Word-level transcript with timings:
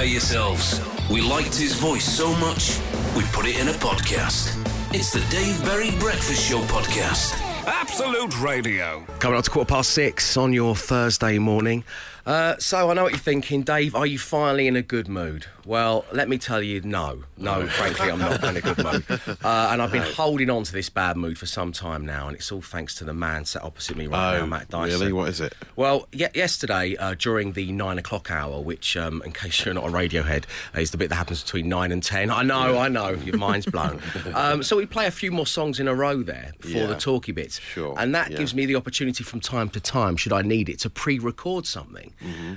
prepare 0.00 0.12
yourselves. 0.12 0.80
We 1.10 1.20
liked 1.20 1.54
his 1.54 1.74
voice 1.74 2.04
so 2.04 2.34
much, 2.36 2.78
we 3.14 3.22
put 3.32 3.44
it 3.46 3.60
in 3.60 3.68
a 3.68 3.72
podcast. 3.72 4.56
It's 4.94 5.12
the 5.12 5.20
Dave 5.30 5.62
Berry 5.62 5.90
Breakfast 5.98 6.48
Show 6.48 6.60
podcast. 6.62 7.38
Absolute 7.66 8.40
Radio. 8.40 9.04
Coming 9.18 9.38
up 9.38 9.44
to 9.44 9.50
quarter 9.50 9.68
past 9.68 9.90
six 9.90 10.38
on 10.38 10.54
your 10.54 10.74
Thursday 10.74 11.38
morning. 11.38 11.84
Uh, 12.30 12.56
so 12.60 12.88
I 12.88 12.94
know 12.94 13.02
what 13.02 13.10
you're 13.12 13.18
thinking, 13.18 13.62
Dave. 13.64 13.96
Are 13.96 14.06
you 14.06 14.16
finally 14.16 14.68
in 14.68 14.76
a 14.76 14.82
good 14.82 15.08
mood? 15.08 15.46
Well, 15.66 16.04
let 16.12 16.28
me 16.28 16.38
tell 16.38 16.62
you, 16.62 16.80
no, 16.80 17.24
no. 17.36 17.66
frankly, 17.66 18.08
I'm 18.08 18.20
not 18.20 18.42
in 18.44 18.56
a 18.56 18.60
good 18.60 18.78
mood, 18.78 19.04
uh, 19.44 19.68
and 19.72 19.82
I've 19.82 19.90
been 19.92 20.02
holding 20.14 20.48
on 20.48 20.62
to 20.62 20.72
this 20.72 20.88
bad 20.88 21.16
mood 21.16 21.38
for 21.38 21.46
some 21.46 21.72
time 21.72 22.06
now, 22.06 22.28
and 22.28 22.36
it's 22.36 22.50
all 22.52 22.60
thanks 22.60 22.94
to 22.96 23.04
the 23.04 23.12
man 23.12 23.44
sat 23.46 23.62
opposite 23.64 23.96
me 23.96 24.06
right 24.06 24.38
now, 24.38 24.44
Oh, 24.44 24.46
Matt 24.46 24.68
Dyson. 24.68 25.00
really? 25.00 25.12
What 25.12 25.28
is 25.28 25.40
it? 25.40 25.54
Well, 25.76 26.06
ye- 26.12 26.28
yesterday 26.34 26.96
uh, 26.96 27.14
during 27.18 27.52
the 27.52 27.72
nine 27.72 27.98
o'clock 27.98 28.30
hour, 28.30 28.60
which, 28.60 28.96
um, 28.96 29.22
in 29.24 29.32
case 29.32 29.64
you're 29.64 29.74
not 29.74 29.84
on 29.84 29.92
Radiohead, 29.92 30.44
is 30.76 30.92
the 30.92 30.98
bit 30.98 31.08
that 31.08 31.16
happens 31.16 31.42
between 31.42 31.68
nine 31.68 31.90
and 31.90 32.02
ten. 32.02 32.30
I 32.30 32.42
know, 32.42 32.78
I 32.78 32.88
know, 32.88 33.10
your 33.10 33.38
mind's 33.38 33.66
blown. 33.66 34.00
um, 34.34 34.62
so 34.62 34.76
we 34.76 34.86
play 34.86 35.06
a 35.06 35.10
few 35.12 35.32
more 35.32 35.46
songs 35.46 35.80
in 35.80 35.88
a 35.88 35.94
row 35.94 36.22
there 36.22 36.52
for 36.60 36.68
Yeah. 36.68 36.86
the 36.86 36.94
talky 36.96 37.32
bits, 37.32 37.58
Sure, 37.60 37.94
and 37.98 38.14
that 38.14 38.30
yeah. 38.30 38.38
gives 38.38 38.54
me 38.54 38.66
the 38.66 38.76
opportunity 38.76 39.24
from 39.24 39.40
time 39.40 39.68
to 39.70 39.80
time, 39.80 40.16
should 40.16 40.32
I 40.32 40.42
need 40.42 40.68
it, 40.68 40.78
to 40.80 40.90
pre-record 40.90 41.66
something. 41.66 42.12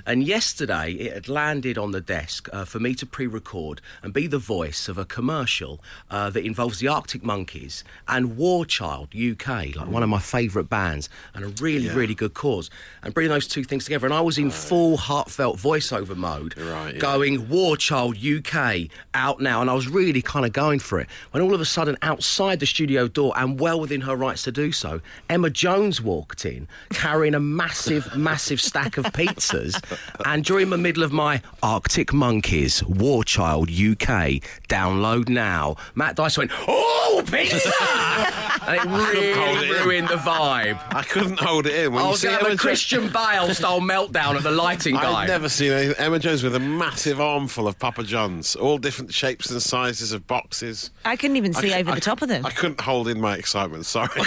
And 0.06 0.22
yesterday 0.24 0.92
it 0.92 1.12
had 1.14 1.28
landed 1.28 1.78
on 1.78 1.92
the 1.92 2.00
desk 2.00 2.48
uh, 2.52 2.64
for 2.64 2.78
me 2.78 2.94
to 2.96 3.06
pre-record 3.06 3.80
and 4.02 4.12
be 4.12 4.26
the 4.26 4.38
voice 4.38 4.88
of 4.88 4.98
a 4.98 5.04
commercial 5.04 5.80
uh, 6.10 6.28
that 6.30 6.44
involves 6.44 6.78
the 6.80 6.88
Arctic 6.88 7.22
Monkeys 7.24 7.82
and 8.06 8.36
War 8.36 8.66
Child 8.66 9.14
UK, 9.14 9.74
like 9.76 9.88
one 9.88 10.02
of 10.02 10.08
my 10.08 10.18
favourite 10.18 10.68
bands, 10.68 11.08
and 11.34 11.44
a 11.44 11.48
really, 11.62 11.86
Yeah. 11.86 11.94
really 11.94 12.14
good 12.14 12.34
cause. 12.34 12.68
And 13.02 13.14
bring 13.14 13.28
those 13.28 13.46
two 13.48 13.64
things 13.64 13.84
together, 13.84 14.06
and 14.06 14.14
I 14.14 14.20
was 14.20 14.36
in 14.38 14.50
full 14.50 14.96
heartfelt 14.96 15.58
voiceover 15.58 16.16
mode, 16.16 16.56
Right, 16.58 16.94
yeah. 16.94 17.00
going 17.00 17.48
War 17.48 17.76
Child 17.76 18.18
UK 18.18 18.88
out 19.14 19.40
now, 19.40 19.60
and 19.60 19.70
I 19.70 19.74
was 19.74 19.88
really 19.88 20.22
kind 20.22 20.44
of 20.44 20.52
going 20.52 20.78
for 20.78 21.00
it. 21.00 21.08
When 21.30 21.42
all 21.42 21.54
of 21.54 21.60
a 21.60 21.64
sudden, 21.64 21.96
outside 22.02 22.60
the 22.60 22.66
studio 22.66 23.08
door, 23.08 23.32
and 23.36 23.58
well 23.58 23.80
within 23.80 24.02
her 24.02 24.14
rights 24.16 24.42
to 24.42 24.52
do 24.52 24.72
so, 24.72 25.00
Emma 25.30 25.48
Jones 25.50 26.00
walked 26.02 26.44
in 26.44 26.68
carrying 26.90 27.34
a 27.34 27.40
massive, 27.40 28.14
massive 28.16 28.60
stack 28.60 28.96
of 28.98 29.04
pizzas. 29.50 29.98
And 30.24 30.44
during 30.44 30.70
the 30.70 30.78
middle 30.78 31.02
of 31.02 31.12
my 31.12 31.42
Arctic 31.62 32.12
Monkeys 32.12 32.82
War 32.84 33.24
Child 33.24 33.70
UK 33.70 34.40
download 34.68 35.28
now, 35.28 35.76
Matt 35.94 36.16
Dice 36.16 36.38
went, 36.38 36.50
"Oh, 36.66 37.22
pizza!" 37.26 37.70
and 38.66 38.76
it 38.76 38.84
really 38.84 39.26
it 39.28 39.76
in. 39.80 39.86
ruined 39.86 40.08
the 40.08 40.16
vibe. 40.16 40.78
I 40.94 41.02
couldn't 41.02 41.38
hold 41.38 41.66
it 41.66 41.74
in. 41.86 41.92
When 41.92 42.02
I 42.02 42.06
you 42.06 42.10
was 42.12 42.20
see 42.20 42.28
going 42.28 42.38
to 42.40 42.44
have 42.44 42.54
a 42.54 42.56
Christian 42.56 43.08
Bale 43.10 43.52
style 43.54 43.80
meltdown 43.80 44.36
at 44.36 44.42
the 44.42 44.50
lighting 44.50 44.94
guy. 45.04 45.22
I've 45.22 45.28
never 45.28 45.48
seen 45.48 45.72
anything. 45.72 45.96
Emma 45.98 46.18
Jones 46.18 46.42
with 46.42 46.54
a 46.54 46.60
massive 46.60 47.20
armful 47.20 47.68
of 47.68 47.78
Papa 47.78 48.02
John's, 48.04 48.56
all 48.56 48.78
different 48.78 49.12
shapes 49.12 49.50
and 49.50 49.60
sizes 49.62 50.12
of 50.12 50.26
boxes. 50.26 50.90
I 51.04 51.16
couldn't 51.16 51.36
even 51.36 51.52
see 51.54 51.72
I- 51.72 51.80
over 51.80 51.92
I 51.92 51.94
the 51.96 52.00
top 52.00 52.22
of 52.22 52.28
them. 52.28 52.44
I 52.46 52.50
couldn't 52.50 52.80
hold 52.80 53.08
in 53.08 53.20
my 53.20 53.36
excitement. 53.36 53.86
Sorry. 53.86 54.08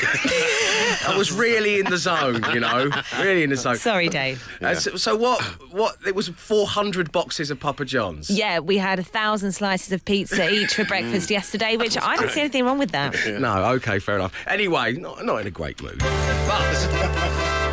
I 1.07 1.13
was 1.17 1.31
really 1.31 1.79
in 1.79 1.85
the 1.85 1.97
zone, 1.97 2.43
you 2.53 2.59
know, 2.59 2.89
really 3.19 3.43
in 3.43 3.49
the 3.49 3.55
zone. 3.55 3.75
Sorry, 3.77 4.09
Dave. 4.09 4.47
Uh, 4.61 4.75
so, 4.75 4.95
so 5.07 5.15
what? 5.15 5.41
What? 5.71 5.95
It 6.05 6.15
was 6.15 6.27
400 6.27 7.13
boxes 7.13 7.49
of 7.49 7.61
Papa 7.61 7.85
John's. 7.85 8.29
Yeah, 8.29 8.59
we 8.59 8.77
had 8.77 8.99
a 8.99 9.03
thousand 9.03 9.53
slices 9.53 9.93
of 9.93 10.03
pizza 10.03 10.49
each 10.49 10.73
for 10.73 10.83
mm. 10.85 10.89
breakfast 10.89 11.31
yesterday, 11.31 11.77
which 11.77 11.97
I 11.97 12.17
don't 12.17 12.29
see 12.29 12.41
anything 12.41 12.65
wrong 12.65 12.77
with 12.77 12.91
that. 12.91 13.15
No, 13.37 13.65
okay, 13.75 13.99
fair 13.99 14.15
enough. 14.15 14.33
Anyway, 14.47 14.93
not, 14.93 15.23
not 15.23 15.41
in 15.41 15.47
a 15.47 15.51
great 15.51 15.81
mood. 15.81 15.99
But. 15.99 17.66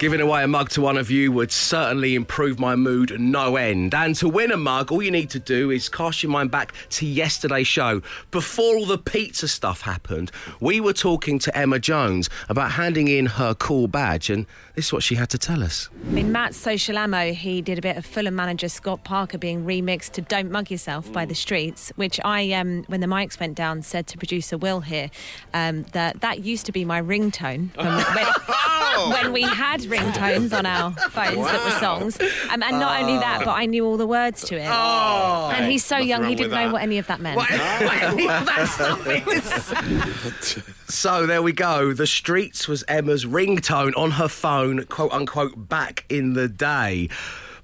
Giving 0.00 0.22
away 0.22 0.42
a 0.42 0.48
mug 0.48 0.70
to 0.70 0.80
one 0.80 0.96
of 0.96 1.10
you 1.10 1.30
would 1.30 1.52
certainly 1.52 2.14
improve 2.14 2.58
my 2.58 2.74
mood 2.74 3.20
no 3.20 3.56
end. 3.56 3.92
And 3.92 4.16
to 4.16 4.30
win 4.30 4.50
a 4.50 4.56
mug, 4.56 4.90
all 4.90 5.02
you 5.02 5.10
need 5.10 5.28
to 5.28 5.38
do 5.38 5.70
is 5.70 5.90
cast 5.90 6.22
your 6.22 6.32
mind 6.32 6.50
back 6.50 6.72
to 6.92 7.04
yesterday's 7.04 7.66
show. 7.66 8.00
Before 8.30 8.76
all 8.76 8.86
the 8.86 8.96
pizza 8.96 9.46
stuff 9.46 9.82
happened, 9.82 10.32
we 10.58 10.80
were 10.80 10.94
talking 10.94 11.38
to 11.40 11.54
Emma 11.54 11.78
Jones 11.78 12.30
about 12.48 12.70
handing 12.70 13.08
in 13.08 13.26
her 13.26 13.52
cool 13.52 13.88
badge, 13.88 14.30
and 14.30 14.46
this 14.74 14.86
is 14.86 14.92
what 14.94 15.02
she 15.02 15.16
had 15.16 15.28
to 15.28 15.38
tell 15.38 15.62
us. 15.62 15.90
In 16.14 16.32
Matt's 16.32 16.56
social 16.56 16.96
ammo, 16.96 17.34
he 17.34 17.60
did 17.60 17.76
a 17.76 17.82
bit 17.82 17.98
of 17.98 18.06
Fulham 18.06 18.34
manager 18.34 18.70
Scott 18.70 19.04
Parker 19.04 19.36
being 19.36 19.66
remixed 19.66 20.12
to 20.12 20.22
"Don't 20.22 20.50
Mug 20.50 20.70
Yourself" 20.70 21.12
by 21.12 21.26
the 21.26 21.34
Streets, 21.34 21.92
which 21.96 22.18
I, 22.24 22.52
um, 22.52 22.84
when 22.86 23.00
the 23.00 23.06
mics 23.06 23.38
went 23.38 23.54
down, 23.54 23.82
said 23.82 24.06
to 24.06 24.16
producer 24.16 24.56
Will 24.56 24.80
here 24.80 25.10
um, 25.52 25.82
that 25.92 26.22
that 26.22 26.42
used 26.42 26.64
to 26.64 26.72
be 26.72 26.86
my 26.86 27.02
ringtone 27.02 27.76
when, 27.76 27.86
when, 27.86 28.26
when 29.12 29.32
we 29.32 29.42
had 29.42 29.80
ringtones 29.82 30.56
on 30.56 30.66
our 30.66 30.92
phones 30.92 31.46
that 31.46 31.64
were 31.64 31.78
songs, 31.78 32.20
um, 32.50 32.62
and 32.62 32.78
not 32.78 33.00
only 33.02 33.18
that, 33.18 33.42
but 33.44 33.52
I 33.52 33.66
knew 33.66 33.84
all 33.86 33.96
the 33.96 34.06
words 34.06 34.44
to 34.44 34.56
it. 34.56 34.68
Oh! 34.70 35.52
and 35.54 35.70
he's 35.70 35.84
so 35.84 35.96
Nothing 35.96 36.08
young, 36.08 36.24
he 36.24 36.34
didn't 36.34 36.50
with 36.50 36.58
know 36.58 36.66
that. 36.66 36.72
what 36.72 36.82
any 36.82 36.98
of 36.98 37.06
that 37.08 37.20
meant. 37.20 37.38
so 40.88 41.26
there 41.26 41.42
we 41.42 41.52
go. 41.52 41.92
The 41.92 42.06
Streets 42.06 42.68
was 42.68 42.84
Emma's 42.88 43.24
ringtone 43.24 43.96
on 43.96 44.12
her 44.12 44.28
phone, 44.28 44.84
quote 44.84 45.12
unquote, 45.12 45.68
back 45.68 46.04
in 46.08 46.34
the 46.34 46.48
day. 46.48 47.08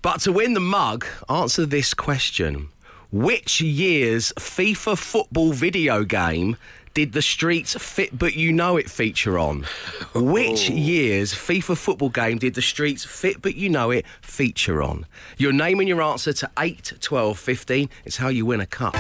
But 0.03 0.21
to 0.23 0.33
win 0.33 0.55
the 0.55 0.61
mug, 0.61 1.07
answer 1.29 1.67
this 1.67 1.95
question 1.95 2.69
Which 3.11 3.61
year's 3.61 4.33
FIFA 4.39 4.99
football 4.99 5.53
video 5.53 6.05
game 6.05 6.57
did 6.97 7.13
the 7.13 7.21
Streets 7.21 7.75
Fit 7.75 8.19
But 8.19 8.37
You 8.37 8.55
Know 8.55 8.79
It 8.79 8.89
feature 8.89 9.39
on? 9.39 9.67
Which 10.15 10.71
oh. 10.71 10.73
year's 10.73 11.35
FIFA 11.35 11.77
football 11.77 12.09
game 12.09 12.39
did 12.39 12.55
the 12.55 12.63
Streets 12.63 13.05
Fit 13.05 13.43
But 13.43 13.55
You 13.55 13.69
Know 13.69 13.91
It 13.91 14.07
feature 14.23 14.83
on? 14.83 15.05
Your 15.37 15.53
name 15.53 15.79
and 15.81 15.91
your 15.91 16.01
answer 16.01 16.33
to 16.33 16.51
8, 16.59 16.95
12, 16.99 17.39
15. 17.39 17.91
It's 18.07 18.17
how 18.17 18.29
you 18.29 18.47
win 18.47 18.63
a 18.63 18.67
cup. 18.67 18.95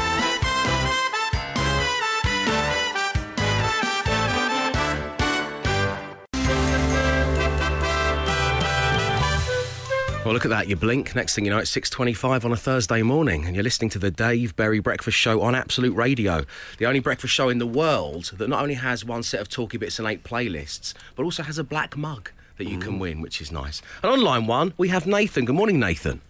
Well, 10.26 10.34
look 10.34 10.44
at 10.44 10.48
that. 10.48 10.66
You 10.66 10.74
blink. 10.74 11.14
Next 11.14 11.36
thing 11.36 11.44
you 11.44 11.52
know, 11.52 11.58
it's 11.58 11.70
6.25 11.70 12.44
on 12.44 12.50
a 12.50 12.56
Thursday 12.56 13.00
morning, 13.02 13.46
and 13.46 13.54
you're 13.54 13.62
listening 13.62 13.90
to 13.90 14.00
the 14.00 14.10
Dave 14.10 14.56
Berry 14.56 14.80
Breakfast 14.80 15.16
Show 15.16 15.40
on 15.40 15.54
Absolute 15.54 15.94
Radio, 15.94 16.44
the 16.78 16.86
only 16.86 16.98
breakfast 16.98 17.32
show 17.32 17.48
in 17.48 17.58
the 17.58 17.66
world 17.66 18.32
that 18.36 18.48
not 18.48 18.60
only 18.60 18.74
has 18.74 19.04
one 19.04 19.22
set 19.22 19.40
of 19.40 19.48
talky 19.48 19.78
bits 19.78 20.00
and 20.00 20.08
eight 20.08 20.24
playlists, 20.24 20.94
but 21.14 21.22
also 21.22 21.44
has 21.44 21.58
a 21.58 21.62
black 21.62 21.96
mug 21.96 22.32
that 22.58 22.66
you 22.66 22.76
can 22.76 22.94
mm. 22.94 22.98
win, 22.98 23.20
which 23.20 23.40
is 23.40 23.52
nice. 23.52 23.80
And 24.02 24.10
on 24.10 24.20
line 24.20 24.48
one, 24.48 24.74
we 24.76 24.88
have 24.88 25.06
Nathan. 25.06 25.44
Good 25.44 25.54
morning, 25.54 25.78
Nathan. 25.78 26.20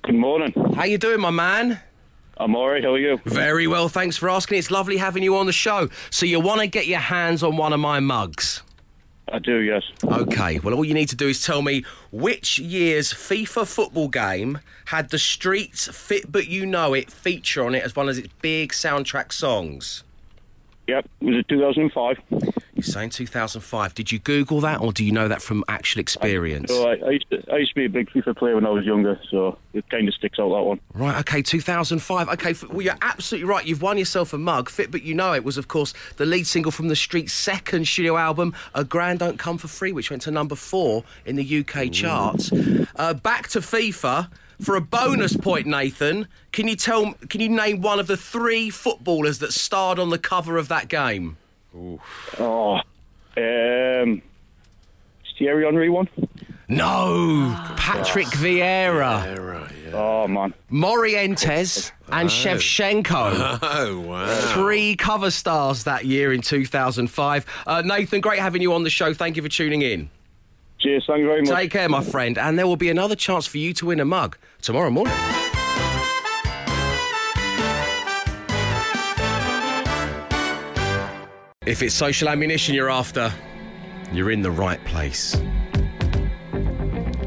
Good 0.00 0.14
morning. 0.14 0.54
How 0.74 0.84
you 0.84 0.96
doing, 0.96 1.20
my 1.20 1.28
man? 1.28 1.78
I'm 2.38 2.56
alright. 2.56 2.84
How 2.84 2.94
are 2.94 2.98
you? 2.98 3.20
Very 3.26 3.66
well, 3.66 3.90
thanks 3.90 4.16
for 4.16 4.30
asking. 4.30 4.60
It's 4.60 4.70
lovely 4.70 4.96
having 4.96 5.22
you 5.22 5.36
on 5.36 5.44
the 5.44 5.52
show. 5.52 5.90
So 6.08 6.24
you 6.24 6.40
want 6.40 6.62
to 6.62 6.66
get 6.68 6.86
your 6.86 7.00
hands 7.00 7.42
on 7.42 7.58
one 7.58 7.74
of 7.74 7.80
my 7.80 8.00
mugs? 8.00 8.62
I 9.32 9.40
do, 9.40 9.58
yes. 9.58 9.82
Okay, 10.04 10.60
well, 10.60 10.74
all 10.74 10.84
you 10.84 10.94
need 10.94 11.08
to 11.08 11.16
do 11.16 11.28
is 11.28 11.44
tell 11.44 11.60
me 11.60 11.84
which 12.12 12.58
year's 12.58 13.12
FIFA 13.12 13.66
football 13.66 14.08
game 14.08 14.60
had 14.86 15.10
the 15.10 15.18
Streets 15.18 15.88
Fit 15.88 16.30
But 16.30 16.46
You 16.46 16.64
Know 16.64 16.94
It 16.94 17.10
feature 17.10 17.64
on 17.64 17.74
it 17.74 17.82
as 17.82 17.96
one 17.96 18.08
of 18.08 18.16
its 18.16 18.28
big 18.40 18.72
soundtrack 18.72 19.32
songs. 19.32 20.04
Yep. 20.86 21.08
Was 21.20 21.36
it 21.36 21.48
2005? 21.48 22.18
You're 22.76 22.84
saying 22.84 23.10
2005. 23.10 23.94
Did 23.94 24.12
you 24.12 24.18
Google 24.18 24.60
that 24.60 24.82
or 24.82 24.92
do 24.92 25.02
you 25.02 25.10
know 25.10 25.28
that 25.28 25.40
from 25.40 25.64
actual 25.66 26.00
experience? 26.00 26.70
So 26.70 26.86
I, 26.86 26.96
I, 27.06 27.10
used 27.12 27.30
to, 27.30 27.42
I 27.50 27.56
used 27.56 27.70
to 27.70 27.74
be 27.74 27.86
a 27.86 27.88
big 27.88 28.10
FIFA 28.10 28.36
player 28.36 28.54
when 28.54 28.66
I 28.66 28.68
was 28.68 28.84
younger, 28.84 29.18
so 29.30 29.56
it 29.72 29.88
kind 29.88 30.06
of 30.06 30.12
sticks 30.12 30.38
out 30.38 30.50
that 30.50 30.62
one. 30.62 30.78
Right, 30.92 31.18
okay, 31.20 31.40
2005. 31.40 32.28
Okay, 32.28 32.54
well, 32.68 32.82
you're 32.82 32.98
absolutely 33.00 33.48
right. 33.48 33.64
You've 33.64 33.80
won 33.80 33.96
yourself 33.96 34.34
a 34.34 34.38
mug. 34.38 34.68
Fit 34.68 34.90
But 34.90 35.04
You 35.04 35.14
Know 35.14 35.32
It 35.32 35.42
was, 35.42 35.56
of 35.56 35.68
course, 35.68 35.94
the 36.18 36.26
lead 36.26 36.46
single 36.46 36.70
from 36.70 36.88
The 36.88 36.96
Street's 36.96 37.32
second 37.32 37.88
studio 37.88 38.18
album, 38.18 38.54
A 38.74 38.84
Grand 38.84 39.20
Don't 39.20 39.38
Come 39.38 39.56
For 39.56 39.68
Free, 39.68 39.92
which 39.92 40.10
went 40.10 40.22
to 40.22 40.30
number 40.30 40.54
four 40.54 41.04
in 41.24 41.36
the 41.36 41.58
UK 41.60 41.90
charts. 41.90 42.52
Uh, 42.96 43.14
back 43.14 43.48
to 43.48 43.60
FIFA. 43.60 44.28
For 44.60 44.74
a 44.74 44.80
bonus 44.80 45.36
point, 45.36 45.66
Nathan, 45.66 46.28
can 46.50 46.66
you 46.66 46.76
tell? 46.76 47.12
Can 47.28 47.42
you 47.42 47.50
name 47.50 47.82
one 47.82 48.00
of 48.00 48.06
the 48.06 48.16
three 48.16 48.70
footballers 48.70 49.38
that 49.40 49.52
starred 49.52 49.98
on 49.98 50.08
the 50.08 50.18
cover 50.18 50.56
of 50.56 50.68
that 50.68 50.88
game? 50.88 51.36
Oh, 52.38 52.80
um, 53.36 54.22
is 55.24 55.32
Thierry 55.38 55.64
Henry 55.64 55.90
one? 55.90 56.08
No, 56.68 57.54
Patrick 57.76 58.26
Vieira, 58.28 59.24
Yeah, 59.24 59.68
yeah. 59.84 59.90
Oh 59.94 60.26
man, 60.26 60.52
Morientes, 60.70 61.92
and 62.10 62.28
Shevchenko. 62.28 63.58
Oh, 63.62 64.00
wow. 64.00 64.26
Three 64.54 64.96
cover 64.96 65.30
stars 65.30 65.84
that 65.84 66.06
year 66.06 66.32
in 66.32 66.40
2005. 66.40 67.46
Uh, 67.66 67.82
Nathan, 67.84 68.20
great 68.20 68.40
having 68.40 68.62
you 68.62 68.72
on 68.72 68.82
the 68.82 68.90
show. 68.90 69.14
Thank 69.14 69.36
you 69.36 69.42
for 69.42 69.48
tuning 69.48 69.82
in. 69.82 70.10
cheers, 70.80 71.04
thank 71.06 71.20
you 71.20 71.26
very 71.26 71.42
much. 71.42 71.50
Take 71.54 71.70
care, 71.70 71.88
my 71.88 72.02
friend. 72.02 72.36
And 72.36 72.58
there 72.58 72.66
will 72.66 72.76
be 72.76 72.90
another 72.90 73.14
chance 73.14 73.46
for 73.46 73.58
you 73.58 73.72
to 73.74 73.86
win 73.86 74.00
a 74.00 74.04
mug 74.04 74.36
tomorrow 74.60 74.90
morning. 74.90 75.14
If 81.66 81.82
it's 81.82 81.96
social 81.96 82.28
ammunition 82.28 82.76
you're 82.76 82.88
after, 82.88 83.32
you're 84.12 84.30
in 84.30 84.40
the 84.40 84.52
right 84.52 84.82
place. 84.84 85.34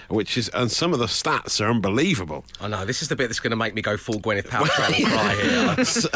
which 0.09 0.37
is, 0.37 0.49
and 0.49 0.71
some 0.71 0.93
of 0.93 0.99
the 0.99 1.05
stats 1.07 1.61
are 1.63 1.69
unbelievable. 1.69 1.82
I 2.61 2.67
know, 2.67 2.85
this 2.85 3.01
is 3.01 3.07
the 3.07 3.15
bit 3.15 3.27
that's 3.27 3.39
going 3.39 3.51
to 3.51 3.57
make 3.57 3.73
me 3.73 3.81
go 3.81 3.97
full 3.97 4.19
Gwyneth 4.19 4.47
Paltrow 4.47 4.87
and 4.87 4.95
cry 5.05 5.35
here. 5.35 5.85
Sir 5.85 6.09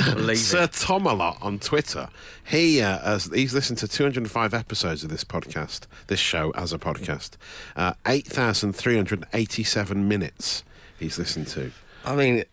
it. 0.64 0.72
Tomalot 0.72 1.44
on 1.44 1.60
Twitter, 1.60 2.10
he 2.46 2.82
uh, 2.82 3.00
has, 3.00 3.26
he's 3.34 3.54
listened 3.54 3.78
to 3.80 3.88
205 3.88 4.54
episodes 4.54 5.04
of 5.04 5.10
this 5.10 5.24
podcast, 5.24 5.88
this 6.08 6.20
show 6.20 6.52
as 6.52 6.74
a 6.74 6.78
podcast, 6.78 7.32
uh, 7.76 7.94
8,387 8.06 10.08
minutes 10.08 10.64
he's 11.00 11.18
listened 11.18 11.48
to. 11.48 11.72
I 12.08 12.16
mean, 12.16 12.44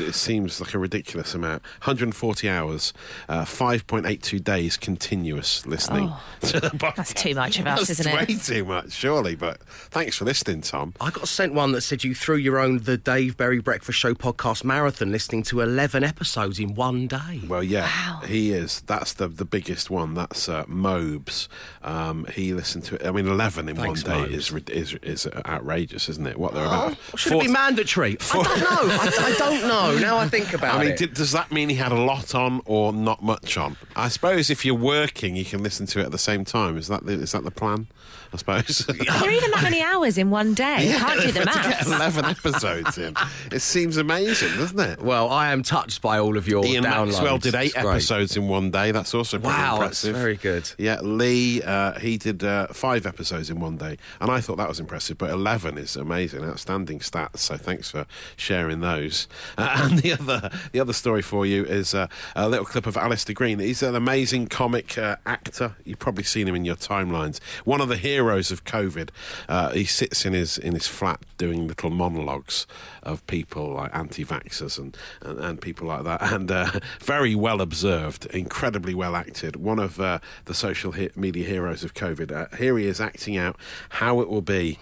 It 0.00 0.14
seems 0.14 0.60
like 0.60 0.74
a 0.74 0.78
ridiculous 0.78 1.34
amount. 1.34 1.62
140 1.84 2.48
hours, 2.48 2.92
uh, 3.28 3.44
5.82 3.44 4.42
days 4.42 4.76
continuous 4.76 5.66
listening 5.66 6.12
to 6.42 6.60
the 6.60 6.68
podcast. 6.70 6.82
Oh, 6.90 6.92
That's 6.96 7.14
too 7.14 7.34
much 7.34 7.58
of 7.58 7.66
us, 7.66 7.78
That's 7.88 8.00
isn't 8.00 8.12
way 8.12 8.26
it? 8.28 8.40
too 8.42 8.64
much, 8.64 8.92
surely. 8.92 9.34
But 9.36 9.62
thanks 9.90 10.16
for 10.16 10.24
listening, 10.24 10.60
Tom. 10.62 10.94
I 11.00 11.10
got 11.10 11.28
sent 11.28 11.54
one 11.54 11.72
that 11.72 11.80
said 11.82 12.04
you 12.04 12.14
threw 12.14 12.36
your 12.36 12.58
own 12.58 12.78
The 12.78 12.96
Dave 12.96 13.36
Berry 13.36 13.60
Breakfast 13.60 13.98
Show 13.98 14.14
podcast 14.14 14.64
marathon 14.64 15.12
listening 15.12 15.42
to 15.44 15.60
11 15.60 16.04
episodes 16.04 16.58
in 16.58 16.74
one 16.74 17.06
day. 17.06 17.40
Well, 17.46 17.62
yeah, 17.64 17.82
Wow. 17.84 18.20
he 18.26 18.52
is. 18.52 18.80
That's 18.82 19.12
the 19.14 19.28
the 19.28 19.44
biggest 19.44 19.90
one. 19.90 20.14
That's 20.14 20.48
uh, 20.48 20.64
Mobes. 20.66 21.48
Um, 21.82 22.26
he 22.34 22.52
listened 22.54 22.84
to. 22.84 23.06
I 23.06 23.10
mean, 23.12 23.26
eleven 23.26 23.68
in 23.68 23.76
Thanks, 23.76 24.04
one 24.04 24.12
day 24.12 24.22
Mobes. 24.32 24.50
is, 24.52 24.62
is 24.68 24.94
is 25.02 25.26
outrageous, 25.46 26.08
isn't 26.08 26.26
it? 26.26 26.38
What 26.38 26.54
they're 26.54 26.64
about. 26.66 26.96
Should 27.16 27.32
it 27.32 27.40
be 27.40 27.44
Fourth- 27.46 27.50
mandatory? 27.52 28.16
I 28.32 28.42
don't 28.42 28.60
know. 28.60 28.96
I, 29.00 29.26
I 29.26 29.34
don't 29.38 29.62
know. 29.68 29.98
Now 29.98 30.18
I 30.18 30.28
think 30.28 30.52
about 30.52 30.74
I 30.76 30.78
mean, 30.80 30.92
it. 30.92 30.98
did, 30.98 31.14
does 31.14 31.32
that 31.32 31.50
mean 31.50 31.68
he 31.68 31.76
had 31.76 31.92
a 31.92 32.00
lot 32.00 32.34
on 32.34 32.62
or 32.64 32.92
not 32.92 33.22
much 33.22 33.56
on? 33.56 33.76
I 33.96 34.08
suppose 34.08 34.50
if 34.50 34.64
you're 34.64 34.74
working, 34.74 35.36
you 35.36 35.44
can 35.44 35.62
listen 35.62 35.86
to 35.86 36.00
it 36.00 36.04
at 36.06 36.12
the 36.12 36.18
same 36.18 36.44
time. 36.44 36.76
Is 36.76 36.88
that 36.88 37.06
the, 37.06 37.12
is 37.12 37.32
that 37.32 37.44
the 37.44 37.50
plan? 37.50 37.86
I 38.32 38.36
suppose. 38.36 38.88
Are 38.88 39.28
even 39.30 39.50
that 39.50 39.60
many 39.64 39.82
hours 39.82 40.16
in 40.16 40.30
one 40.30 40.54
day? 40.54 40.88
You 40.92 40.96
can't 40.98 41.20
do 41.20 41.32
the 41.32 41.40
to 41.40 41.44
get 41.46 41.54
maths. 41.56 41.86
eleven 41.88 42.24
episodes 42.24 42.96
in, 42.96 43.16
it 43.50 43.58
seems 43.60 43.96
amazing, 43.96 44.56
doesn't 44.56 44.78
it? 44.78 45.02
well, 45.02 45.28
I 45.30 45.50
am 45.50 45.64
touched 45.64 46.00
by 46.00 46.18
all 46.20 46.36
of 46.36 46.46
your 46.46 46.64
Ian 46.64 46.84
downloads. 46.84 47.06
Maxwell 47.06 47.38
did 47.38 47.56
eight 47.56 47.76
episodes 47.76 48.36
in 48.36 48.46
one 48.46 48.70
day. 48.70 48.92
That's 48.92 49.14
also 49.14 49.38
pretty 49.38 49.48
Wow, 49.48 49.78
that's 49.80 50.04
impressive. 50.04 50.16
very 50.16 50.36
good. 50.36 50.70
Yeah, 50.78 51.00
Lee, 51.00 51.60
uh, 51.62 51.98
he 51.98 52.18
did 52.18 52.44
uh, 52.44 52.68
five 52.68 53.04
episodes 53.04 53.50
in 53.50 53.58
one 53.58 53.76
day, 53.76 53.96
and 54.20 54.30
I 54.30 54.40
thought 54.40 54.58
that 54.58 54.68
was 54.68 54.78
impressive. 54.78 55.18
But 55.18 55.30
eleven 55.30 55.76
is 55.76 55.96
amazing, 55.96 56.44
outstanding 56.44 57.00
stats. 57.00 57.38
So 57.38 57.56
thanks 57.56 57.90
for 57.90 58.06
sharing 58.36 58.80
those. 58.94 59.28
Uh, 59.56 59.82
and 59.82 59.98
the 59.98 60.12
other, 60.12 60.50
the 60.72 60.80
other 60.80 60.92
story 60.92 61.22
for 61.22 61.46
you 61.46 61.64
is 61.64 61.94
uh, 61.94 62.06
a 62.34 62.48
little 62.48 62.66
clip 62.66 62.86
of 62.86 62.96
Alistair 62.96 63.34
Green. 63.34 63.58
He's 63.58 63.82
an 63.82 63.94
amazing 63.94 64.48
comic 64.48 64.98
uh, 64.98 65.16
actor. 65.26 65.76
You've 65.84 65.98
probably 65.98 66.24
seen 66.24 66.48
him 66.48 66.54
in 66.54 66.64
your 66.64 66.76
timelines. 66.76 67.40
One 67.64 67.80
of 67.80 67.88
the 67.88 67.96
heroes 67.96 68.50
of 68.50 68.64
COVID. 68.64 69.10
Uh, 69.48 69.70
he 69.70 69.84
sits 69.84 70.24
in 70.24 70.32
his 70.32 70.58
in 70.58 70.74
his 70.74 70.86
flat 70.86 71.20
doing 71.38 71.68
little 71.68 71.90
monologues 71.90 72.66
of 73.02 73.26
people 73.26 73.74
like 73.74 73.94
anti-vaxxers 73.94 74.78
and, 74.78 74.96
and, 75.22 75.38
and 75.38 75.60
people 75.60 75.86
like 75.86 76.04
that, 76.04 76.20
and 76.32 76.50
uh, 76.50 76.70
very 77.00 77.34
well 77.34 77.60
observed, 77.60 78.26
incredibly 78.26 78.94
well 78.94 79.16
acted. 79.16 79.56
One 79.56 79.78
of 79.78 80.00
uh, 80.00 80.18
the 80.44 80.54
social 80.54 80.92
he- 80.92 81.10
media 81.16 81.46
heroes 81.46 81.84
of 81.84 81.94
COVID. 81.94 82.56
Here 82.56 82.76
he 82.76 82.86
is 82.86 83.00
acting 83.00 83.36
out 83.36 83.56
how 83.88 84.20
it 84.20 84.28
will 84.28 84.42
be 84.42 84.78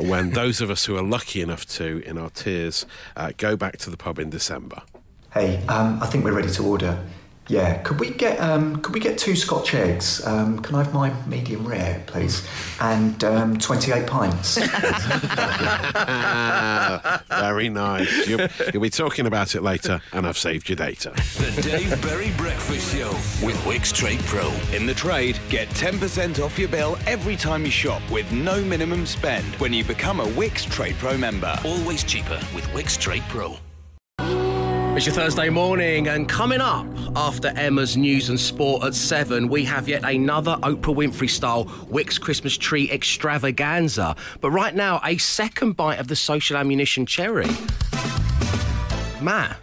when 0.00 0.30
those 0.30 0.60
of 0.60 0.70
us 0.70 0.84
who 0.86 0.96
are 0.96 1.02
lucky 1.02 1.40
enough 1.42 1.66
to, 1.66 2.02
in 2.06 2.16
our 2.16 2.30
tears, 2.30 2.86
go 3.36 3.56
back 3.56 3.78
to 3.78 3.90
the 3.90 3.96
pub 3.96 4.18
in 4.18 4.30
December. 4.30 4.82
Hey, 5.32 5.62
um, 5.68 6.02
I 6.02 6.06
think 6.06 6.24
we're 6.24 6.34
ready 6.34 6.50
to 6.50 6.64
order. 6.64 6.98
Yeah, 7.50 7.82
could 7.82 7.98
we 7.98 8.10
get 8.10 8.38
um, 8.38 8.80
could 8.80 8.94
we 8.94 9.00
get 9.00 9.18
two 9.18 9.34
Scotch 9.34 9.74
eggs? 9.74 10.24
Um, 10.24 10.60
can 10.60 10.76
I 10.76 10.84
have 10.84 10.94
my 10.94 11.12
medium 11.26 11.66
rare, 11.66 12.00
please? 12.06 12.46
And 12.80 13.24
um, 13.24 13.58
twenty 13.58 13.90
eight 13.90 14.06
pints. 14.06 14.56
Ah, 15.92 17.24
very 17.28 17.68
nice. 17.68 18.28
You'll, 18.28 18.46
you'll 18.72 18.82
be 18.82 18.88
talking 18.88 19.26
about 19.26 19.56
it 19.56 19.64
later, 19.64 20.00
and 20.12 20.28
I've 20.28 20.38
saved 20.38 20.68
your 20.68 20.76
data. 20.76 21.10
The 21.10 21.60
Dave 21.60 22.00
Berry 22.02 22.30
Breakfast 22.36 22.94
Show 22.94 23.10
with 23.44 23.56
Wickes 23.64 23.92
Trade 23.92 24.20
Pro. 24.20 24.52
In 24.72 24.86
the 24.86 24.94
trade, 24.94 25.40
get 25.48 25.66
10% 25.70 26.38
off 26.38 26.56
your 26.56 26.68
bill 26.68 26.96
every 27.06 27.34
time 27.34 27.64
you 27.64 27.72
shop 27.72 28.00
with 28.12 28.30
no 28.30 28.62
minimum 28.62 29.06
spend 29.06 29.56
when 29.56 29.72
you 29.72 29.82
become 29.82 30.20
a 30.20 30.26
Wickes 30.26 30.70
Trade 30.70 30.94
Pro 31.00 31.18
member. 31.18 31.58
Always 31.64 32.04
cheaper 32.04 32.40
with 32.54 32.64
Wickes 32.66 32.96
Trade 32.96 33.24
Pro. 33.28 33.56
It's 34.92 35.06
your 35.06 35.14
Thursday 35.14 35.48
morning, 35.48 36.08
and 36.08 36.28
coming 36.28 36.60
up 36.60 36.84
after 37.16 37.48
Emma's 37.48 37.96
news 37.96 38.28
and 38.28 38.38
sport 38.38 38.84
at 38.84 38.94
seven, 38.94 39.48
we 39.48 39.64
have 39.64 39.88
yet 39.88 40.04
another 40.04 40.56
Oprah 40.62 40.94
Winfrey 40.94 41.30
style 41.30 41.64
Wickes 41.64 42.20
Christmas 42.20 42.58
tree 42.58 42.90
extravaganza. 42.90 44.14
But 44.40 44.50
right 44.50 44.74
now, 44.74 45.00
a 45.04 45.16
second 45.16 45.76
bite 45.76 46.00
of 46.00 46.08
the 46.08 46.16
social 46.16 46.56
ammunition 46.56 47.06
cherry. 47.06 47.48
Matt, 49.22 49.56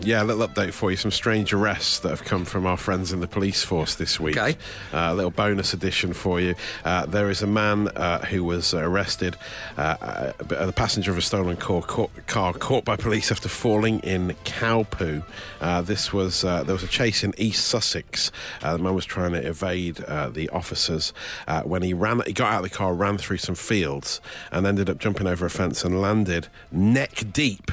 Yeah, 0.00 0.22
a 0.22 0.24
little 0.24 0.46
update 0.46 0.72
for 0.72 0.90
you. 0.90 0.96
Some 0.96 1.10
strange 1.10 1.52
arrests 1.52 1.98
that 2.00 2.10
have 2.10 2.24
come 2.24 2.44
from 2.44 2.66
our 2.66 2.76
friends 2.76 3.12
in 3.12 3.20
the 3.20 3.26
police 3.26 3.62
force 3.62 3.94
this 3.94 4.20
week. 4.20 4.36
Okay. 4.36 4.56
Uh, 4.92 5.10
a 5.12 5.14
little 5.14 5.30
bonus 5.30 5.74
edition 5.74 6.12
for 6.12 6.40
you. 6.40 6.54
Uh, 6.84 7.06
there 7.06 7.30
is 7.30 7.42
a 7.42 7.46
man 7.46 7.88
uh, 7.88 8.24
who 8.26 8.44
was 8.44 8.72
arrested, 8.74 9.36
uh, 9.76 9.96
uh, 10.00 10.32
the 10.66 10.72
passenger 10.72 11.10
of 11.10 11.18
a 11.18 11.22
stolen 11.22 11.56
car, 11.56 11.82
caught, 11.82 12.10
car, 12.26 12.52
caught 12.52 12.84
by 12.84 12.96
police 12.96 13.30
after 13.32 13.48
falling 13.48 13.98
in 14.00 14.34
cow 14.44 14.84
poo. 14.90 15.22
Uh, 15.60 15.82
this 15.82 16.12
was 16.12 16.44
uh, 16.44 16.62
there 16.62 16.74
was 16.74 16.84
a 16.84 16.88
chase 16.88 17.24
in 17.24 17.34
East 17.36 17.66
Sussex. 17.66 18.30
Uh, 18.62 18.76
the 18.76 18.82
man 18.82 18.94
was 18.94 19.04
trying 19.04 19.32
to 19.32 19.46
evade 19.46 20.02
uh, 20.04 20.28
the 20.28 20.48
officers 20.50 21.12
uh, 21.48 21.62
when 21.62 21.82
he 21.82 21.92
ran. 21.92 22.22
He 22.26 22.32
got 22.32 22.52
out 22.52 22.64
of 22.64 22.70
the 22.70 22.76
car, 22.76 22.94
ran 22.94 23.18
through 23.18 23.38
some 23.38 23.54
fields, 23.54 24.20
and 24.52 24.66
ended 24.66 24.88
up 24.88 24.98
jumping 24.98 25.26
over 25.26 25.46
a 25.46 25.50
fence 25.50 25.84
and 25.84 26.00
landed 26.00 26.48
neck 26.70 27.24
deep. 27.32 27.70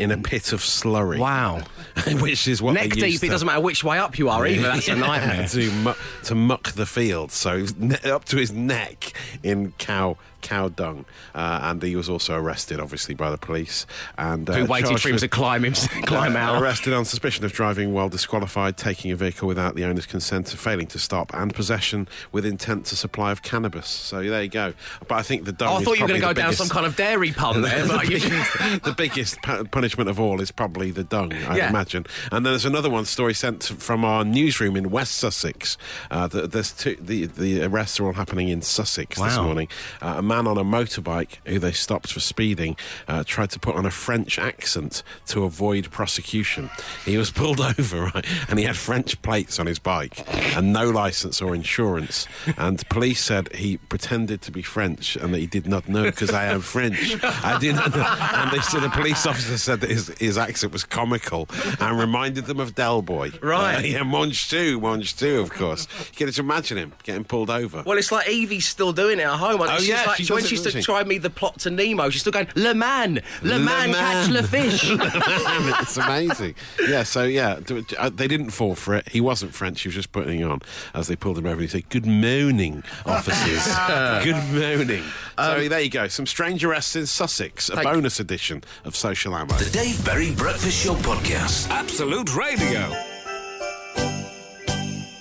In 0.00 0.10
a 0.10 0.18
pit 0.18 0.52
of 0.52 0.60
slurry. 0.60 1.18
wow. 1.18 1.60
which 2.20 2.48
is 2.48 2.62
what 2.62 2.72
Neck 2.72 2.90
deep, 2.90 3.04
used 3.04 3.24
it 3.24 3.28
doesn't 3.28 3.46
matter 3.46 3.60
which 3.60 3.84
way 3.84 3.98
up 3.98 4.18
you 4.18 4.28
are 4.28 4.46
either. 4.46 4.62
That's 4.62 4.88
a 4.88 4.94
nightmare. 4.96 5.46
to, 5.48 5.70
muck, 5.72 5.98
to 6.24 6.34
muck 6.34 6.72
the 6.72 6.86
field. 6.86 7.32
So 7.32 7.56
he 7.56 7.62
was 7.62 7.76
ne- 7.76 8.10
up 8.10 8.24
to 8.26 8.36
his 8.36 8.52
neck 8.52 9.12
in 9.42 9.72
cow 9.78 10.16
cow 10.40 10.68
dung, 10.68 11.04
uh, 11.34 11.60
and 11.62 11.82
he 11.82 11.96
was 11.96 12.08
also 12.08 12.36
arrested, 12.36 12.80
obviously, 12.80 13.14
by 13.14 13.30
the 13.30 13.38
police. 13.38 13.86
And 14.18 14.48
uh, 14.48 14.54
Who 14.54 14.64
waited 14.66 15.00
for 15.00 15.08
him 15.08 15.16
to 15.18 15.28
climb 15.28 15.64
him, 15.64 15.72
climb 16.04 16.36
out. 16.36 16.60
Arrested 16.62 16.92
on 16.92 17.04
suspicion 17.04 17.44
of 17.44 17.52
driving 17.52 17.92
while 17.92 18.08
disqualified, 18.08 18.76
taking 18.76 19.10
a 19.10 19.16
vehicle 19.16 19.48
without 19.48 19.74
the 19.74 19.84
owner's 19.84 20.06
consent, 20.06 20.48
failing 20.48 20.86
to 20.88 20.98
stop, 20.98 21.30
and 21.34 21.54
possession 21.54 22.08
with 22.32 22.44
intent 22.44 22.86
to 22.86 22.96
supply 22.96 23.32
of 23.32 23.42
cannabis. 23.42 23.88
So 23.88 24.22
there 24.22 24.42
you 24.42 24.48
go. 24.48 24.74
But 25.08 25.14
I 25.16 25.22
think 25.22 25.44
the 25.44 25.52
dung. 25.52 25.68
Oh, 25.68 25.76
I 25.76 25.84
thought 25.84 25.96
you 25.98 26.04
were 26.04 26.08
going 26.08 26.20
to 26.20 26.26
go 26.26 26.32
the 26.32 26.40
down 26.42 26.52
some 26.52 26.68
kind 26.68 26.86
of 26.86 26.96
dairy 26.96 27.32
pun 27.32 27.62
there. 27.62 27.82
the 27.86 27.98
biggest, 27.98 28.82
the 28.84 28.94
biggest 28.96 29.42
punishment 29.70 30.08
of 30.10 30.18
all 30.20 30.40
is 30.40 30.50
probably 30.50 30.90
the 30.90 31.04
dung, 31.04 31.32
I'd 31.32 31.56
Yeah. 31.56 31.68
imagine. 31.70 32.06
And 32.32 32.44
then 32.44 32.52
there's 32.52 32.64
another 32.64 32.90
one 32.90 33.04
story 33.04 33.34
sent 33.34 33.64
from 33.64 34.04
our 34.04 34.24
newsroom 34.24 34.76
in 34.76 34.90
West 34.90 35.16
Sussex. 35.16 35.76
Uh, 36.10 36.26
the, 36.26 36.46
there's 36.46 36.72
two, 36.72 36.96
the 37.00 37.26
the 37.26 37.62
arrests 37.64 38.00
are 38.00 38.06
all 38.06 38.12
happening 38.14 38.48
in 38.48 38.62
Sussex 38.62 39.18
this 39.18 39.36
morning. 39.36 39.68
Uh, 40.00 40.14
a 40.18 40.22
man 40.30 40.46
on 40.46 40.56
a 40.56 40.62
motorbike 40.64 41.38
who 41.44 41.58
they 41.58 41.72
stopped 41.72 42.12
for 42.12 42.20
speeding 42.20 42.76
uh, 43.08 43.24
tried 43.26 43.50
to 43.50 43.58
put 43.58 43.74
on 43.74 43.84
a 43.84 43.90
French 43.90 44.38
accent 44.38 45.02
to 45.26 45.42
avoid 45.42 45.90
prosecution. 45.90 46.70
He 47.04 47.16
was 47.16 47.30
pulled 47.40 47.60
over, 47.60 48.04
right, 48.14 48.24
and 48.48 48.56
he 48.56 48.64
had 48.64 48.76
French 48.76 49.20
plates 49.22 49.58
on 49.58 49.66
his 49.66 49.80
bike 49.80 50.24
and 50.56 50.72
no 50.72 50.88
license 50.88 51.42
or 51.42 51.52
insurance. 51.52 52.28
And 52.56 52.88
police 52.88 53.20
said 53.24 53.52
he 53.52 53.78
pretended 53.78 54.40
to 54.42 54.52
be 54.52 54.62
French 54.62 55.16
and 55.16 55.34
that 55.34 55.38
he 55.38 55.48
did 55.48 55.66
not 55.66 55.88
know 55.88 56.04
because 56.04 56.30
I 56.30 56.44
am 56.44 56.60
French. 56.60 57.16
I 57.24 57.58
didn't. 57.58 57.92
know. 57.92 58.04
And 58.34 58.52
they 58.52 58.60
said 58.60 58.82
the 58.82 58.90
police 58.90 59.26
officer 59.26 59.58
said 59.58 59.80
that 59.80 59.90
his, 59.90 60.16
his 60.18 60.38
accent 60.38 60.72
was 60.72 60.84
comical 60.84 61.48
and 61.80 61.98
reminded 61.98 62.46
them 62.46 62.60
of 62.60 62.76
Del 62.76 63.02
Boy. 63.02 63.32
Right. 63.42 63.78
Uh, 63.78 63.80
yeah, 63.80 64.02
Mange 64.04 64.48
tout, 64.48 64.80
Mange 64.80 65.16
tout, 65.16 65.40
of 65.40 65.50
course. 65.50 65.88
You 66.12 66.26
can 66.26 66.44
imagine 66.44 66.78
him 66.78 66.92
getting 67.02 67.24
pulled 67.24 67.50
over. 67.50 67.82
Well, 67.84 67.98
it's 67.98 68.12
like 68.12 68.28
Evie's 68.28 68.66
still 68.66 68.92
doing 68.92 69.18
it 69.18 69.26
at 69.26 69.36
home. 69.36 69.60
Oh, 69.60 69.78
yeah, 69.80 70.04
like, 70.06 70.19
she 70.24 70.32
when 70.32 70.44
she 70.44 70.56
used 70.56 70.70
to 70.70 70.82
try 70.82 71.04
me 71.04 71.18
the 71.18 71.30
plot 71.30 71.58
to 71.60 71.70
Nemo, 71.70 72.10
she's 72.10 72.20
still 72.22 72.32
going, 72.32 72.48
Le 72.54 72.74
Man, 72.74 73.20
Le, 73.42 73.54
Le 73.54 73.58
Man, 73.58 73.92
catch 73.92 74.28
Man." 74.28 74.32
le 74.34 74.42
fish. 74.42 74.84
it's 74.90 75.96
amazing. 75.96 76.54
Yeah, 76.88 77.02
so 77.02 77.24
yeah, 77.24 77.60
d- 77.64 77.82
d- 77.82 77.96
uh, 77.96 78.10
they 78.10 78.28
didn't 78.28 78.50
fall 78.50 78.74
for 78.74 78.94
it. 78.94 79.08
He 79.08 79.20
wasn't 79.20 79.54
French. 79.54 79.82
He 79.82 79.88
was 79.88 79.94
just 79.94 80.12
putting 80.12 80.40
it 80.40 80.44
on 80.44 80.60
as 80.94 81.08
they 81.08 81.16
pulled 81.16 81.38
him 81.38 81.46
over. 81.46 81.54
and 81.54 81.62
He 81.62 81.68
said, 81.68 81.88
"Good 81.88 82.06
morning, 82.06 82.82
officers. 83.06 83.66
Good 84.24 84.52
morning." 84.54 85.04
So 85.38 85.68
there 85.68 85.80
you 85.80 85.90
go. 85.90 86.08
Some 86.08 86.26
strange 86.26 86.64
arrests 86.64 86.96
in 86.96 87.06
Sussex. 87.06 87.68
A 87.70 87.76
Thank- 87.76 87.88
bonus 87.88 88.20
edition 88.20 88.62
of 88.84 88.94
Social 88.96 89.34
Ammo. 89.34 89.54
The 89.54 89.70
Dave 89.70 90.04
Berry 90.04 90.32
Breakfast 90.34 90.84
Show 90.84 90.94
Podcast. 90.96 91.68
Absolute 91.70 92.34
Radio. 92.36 93.09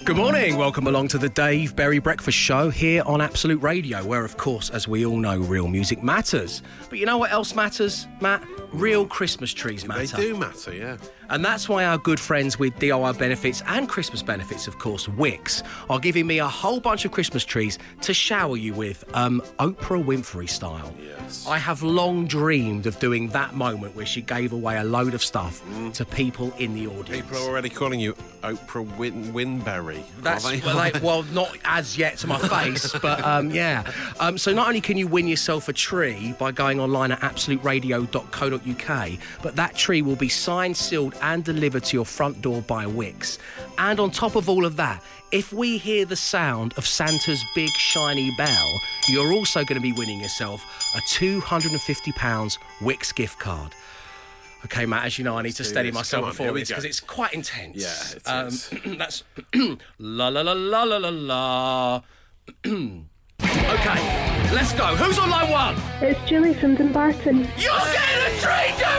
Good 0.10 0.18
morning. 0.18 0.58
Welcome 0.58 0.88
along 0.88 1.10
to 1.10 1.20
the 1.20 1.30
Dave 1.30 1.76
Berry 1.76 2.00
Breakfast 2.00 2.36
Show 2.36 2.72
here 2.72 3.04
on 3.06 3.22
Absolute 3.22 3.62
Radio, 3.62 4.04
where, 4.04 4.26
of 4.26 4.38
course, 4.38 4.72
as 4.72 4.88
we 4.88 5.06
all 5.06 5.18
know, 5.18 5.38
real 5.38 5.68
music 5.68 6.02
matters. 6.02 6.64
But 6.90 6.98
you 6.98 7.06
know 7.06 7.20
what 7.20 7.32
else 7.32 7.54
matters, 7.54 8.08
Matt? 8.20 8.44
Real 8.74 9.06
Christmas 9.06 9.54
trees 9.54 9.86
matter. 9.88 10.18
They 10.18 10.24
do 10.24 10.36
matter, 10.36 10.74
yeah. 10.74 10.98
And 11.30 11.44
that's 11.46 11.70
why 11.70 11.86
our 11.86 11.98
good 11.98 12.20
friends 12.20 12.58
with 12.58 12.76
DIY 12.80 13.18
benefits 13.18 13.62
and 13.68 13.88
Christmas 13.88 14.24
benefits, 14.24 14.68
of 14.68 14.80
course, 14.80 15.08
Wickes, 15.08 15.64
are 15.90 16.00
giving 16.00 16.26
me 16.28 16.40
a 16.40 16.48
whole 16.48 16.80
bunch 16.80 17.06
of 17.06 17.12
Christmas 17.12 17.46
trees 17.46 17.78
to 18.02 18.14
shower 18.14 18.58
you 18.58 18.74
with, 18.74 19.04
um, 19.14 19.42
Oprah 19.60 20.04
Winfrey 20.04 20.50
style. 20.50 20.94
Yes. 21.02 21.46
I 21.48 21.58
have 21.58 21.84
long 21.84 22.26
dreamed 22.26 22.88
of 22.88 23.00
doing 23.00 23.30
that 23.30 23.54
moment 23.54 23.96
where 23.96 24.06
she 24.06 24.22
gave 24.22 24.54
away 24.54 24.78
a 24.78 24.84
load 24.84 25.14
of 25.14 25.24
stuff 25.24 25.62
to 25.94 26.06
people 26.06 26.52
in 26.58 26.74
the 26.74 26.88
audience. 26.88 27.10
People 27.10 27.38
are 27.38 27.50
already 27.50 27.70
calling 27.70 28.00
you 28.00 28.16
Oprah 28.44 28.98
Win- 28.98 29.34
Winberry. 29.34 30.04
That's 30.22 30.50
they? 30.50 30.60
well, 30.62 30.76
like, 30.76 31.00
well, 31.04 31.24
not 31.34 31.56
as 31.66 31.98
yet 31.98 32.18
to 32.20 32.28
my 32.28 32.40
face, 32.40 32.92
but 33.02 33.24
um, 33.24 33.52
yeah. 33.52 33.84
Um, 34.20 34.38
so 34.38 34.54
not 34.54 34.68
only 34.68 34.82
can 34.82 34.98
you 34.98 35.08
win 35.08 35.28
yourself 35.28 35.70
a 35.70 35.74
tree 35.74 36.34
by 36.40 36.52
going 36.52 36.80
online 36.80 37.12
at 37.12 37.20
absoluteradio.co.uk, 37.20 39.10
but 39.44 39.56
that 39.56 39.76
tree 39.76 40.02
will 40.02 40.16
be 40.16 40.30
signed, 40.30 40.78
sealed, 40.78 41.16
and 41.22 41.44
delivered 41.44 41.84
to 41.86 41.98
your 41.98 42.06
front 42.06 42.42
door 42.42 42.62
by 42.62 42.86
Wickes. 42.86 43.38
And 43.78 44.00
on 44.00 44.12
top 44.12 44.36
of 44.36 44.50
all 44.50 44.66
of 44.66 44.76
that, 44.78 45.04
if 45.32 45.54
we 45.54 45.78
hear 45.78 46.06
the 46.06 46.16
sound 46.16 46.74
of 46.78 46.88
Santa's 46.88 47.44
big 47.54 47.70
shiny 47.70 48.32
bell, 48.38 48.80
you're 49.08 49.32
also 49.32 49.64
going 49.64 49.80
to 49.80 49.82
be 49.82 49.94
winning 49.94 50.20
yourself 50.20 50.64
a 50.96 51.00
£250 51.02 52.58
Wickes 52.80 53.14
gift 53.14 53.40
card. 53.40 53.74
Okay, 54.66 54.86
Matt, 54.86 55.06
as 55.06 55.18
you 55.18 55.24
know, 55.24 55.38
I 55.38 55.42
need 55.42 55.56
to 55.56 55.64
steady 55.64 55.90
this. 55.90 55.96
myself 55.96 56.24
on, 56.26 56.32
before 56.32 56.52
we 56.52 56.62
this 56.62 56.70
go. 56.70 56.76
because 56.76 56.86
it's 56.86 57.00
quite 57.00 57.34
intense. 57.34 57.78
Yeah, 57.78 58.18
it 58.18 58.28
um. 58.86 58.98
That's 58.98 59.24
la 60.00 60.28
la 60.28 60.42
la 60.42 60.52
la 60.54 60.84
la 60.84 60.98
la 60.98 61.10
la. 61.10 62.02
okay, 62.66 64.52
let's 64.54 64.74
go. 64.74 64.96
Who's 64.98 65.18
on 65.18 65.30
line 65.30 65.50
one? 65.50 65.76
It's 66.02 66.20
Julie 66.30 66.54
from 66.54 66.76
Dumbarton. 66.76 67.48
You're 67.58 67.80
getting 67.94 68.20
a 68.26 68.42
tree, 68.42 68.74
Julie! 68.78 68.99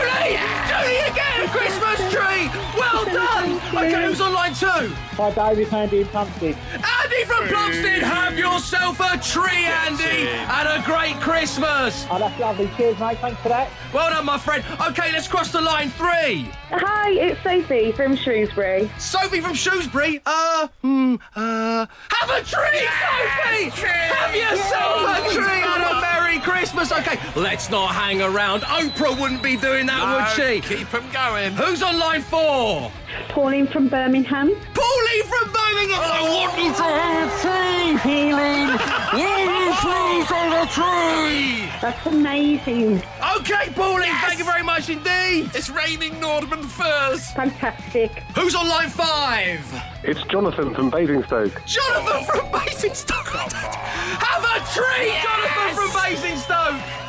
done! 3.89 3.93
Okay, 3.93 4.05
who's 4.07 4.21
on 4.21 4.33
line 4.33 4.53
two? 4.53 4.67
Hi, 4.67 5.31
David 5.31 5.73
Andy 5.73 6.01
in 6.01 6.07
Pumpkin. 6.07 6.55
Andy 6.73 7.23
from 7.25 7.47
Plumstead, 7.47 8.03
have 8.03 8.37
yourself 8.37 8.99
a 8.99 9.17
tree, 9.17 9.65
Andy! 9.65 10.29
And 10.29 10.67
a 10.67 10.85
great 10.85 11.15
Christmas! 11.19 12.05
Oh, 12.09 12.19
that's 12.19 12.39
lovely. 12.39 12.69
Cheers, 12.77 12.99
mate. 12.99 13.17
Thanks 13.19 13.41
for 13.41 13.49
that. 13.49 13.69
Well 13.93 14.09
done, 14.09 14.25
my 14.25 14.37
friend. 14.37 14.63
Okay, 14.89 15.11
let's 15.11 15.27
cross 15.27 15.51
the 15.51 15.61
line 15.61 15.89
three. 15.91 16.49
Hi, 16.69 17.11
it's 17.11 17.41
Sophie 17.43 17.91
from 17.91 18.15
Shrewsbury. 18.15 18.89
Sophie 18.97 19.41
from 19.41 19.53
Shrewsbury. 19.53 20.21
Uh, 20.25 20.67
hmm, 20.81 21.15
uh, 21.35 21.85
have 22.09 22.29
a 22.29 22.43
tree, 22.45 22.87
Sophie! 22.87 23.69
Have 23.81 24.35
yourself 24.35 25.17
a 25.17 25.33
tree 25.33 25.63
and 25.63 25.83
a 25.83 26.10
Merry 26.31 26.43
Christmas. 26.43 26.93
Okay, 26.93 27.19
let's 27.35 27.69
not 27.69 27.93
hang 27.93 28.21
around. 28.21 28.61
Oprah 28.61 29.19
wouldn't 29.19 29.43
be 29.43 29.57
doing 29.57 29.85
that, 29.87 30.01
would 30.15 30.45
she? 30.45 30.61
Keep 30.61 30.89
them 30.89 31.03
going. 31.11 31.51
Who's 31.53 31.83
on 31.83 31.99
line 31.99 32.21
four? 32.21 32.89
Pauline 33.27 33.67
from 33.67 33.89
Birmingham. 33.89 34.47
Pauline 34.73 35.23
from 35.25 35.51
Birmingham. 35.51 35.99
I 35.99 36.21
want 36.23 36.57
you 36.57 36.71
to 36.71 36.83
have 36.83 37.27
a 37.27 37.41
tree, 37.41 37.97
Pauline. 37.99 38.71
Will 39.13 39.43
you 39.43 39.73
please 39.83 40.27
have 40.27 40.53
a 40.55 40.71
tree? 40.71 41.69
That's 41.81 42.05
amazing. 42.05 43.01
Okay, 43.37 43.73
Pauline, 43.73 44.13
thank 44.21 44.39
you 44.39 44.45
very 44.45 44.63
much 44.63 44.87
indeed. 44.87 45.49
It's 45.53 45.69
raining 45.69 46.13
Nordman 46.13 46.63
firs. 46.63 47.31
Fantastic. 47.31 48.11
Who's 48.35 48.55
on 48.55 48.69
line 48.69 48.89
five? 48.89 49.59
It's 50.03 50.23
Jonathan 50.23 50.73
from 50.73 50.89
Basingstoke. 50.89 51.65
Jonathan 51.65 52.23
from 52.25 52.51
Basingstoke. 52.51 53.27
Have 53.27 54.43
a 54.43 54.59
tree, 54.73 55.09
Jonathan 55.09 55.29
from 55.29 55.29
Basingstoke. 55.29 55.30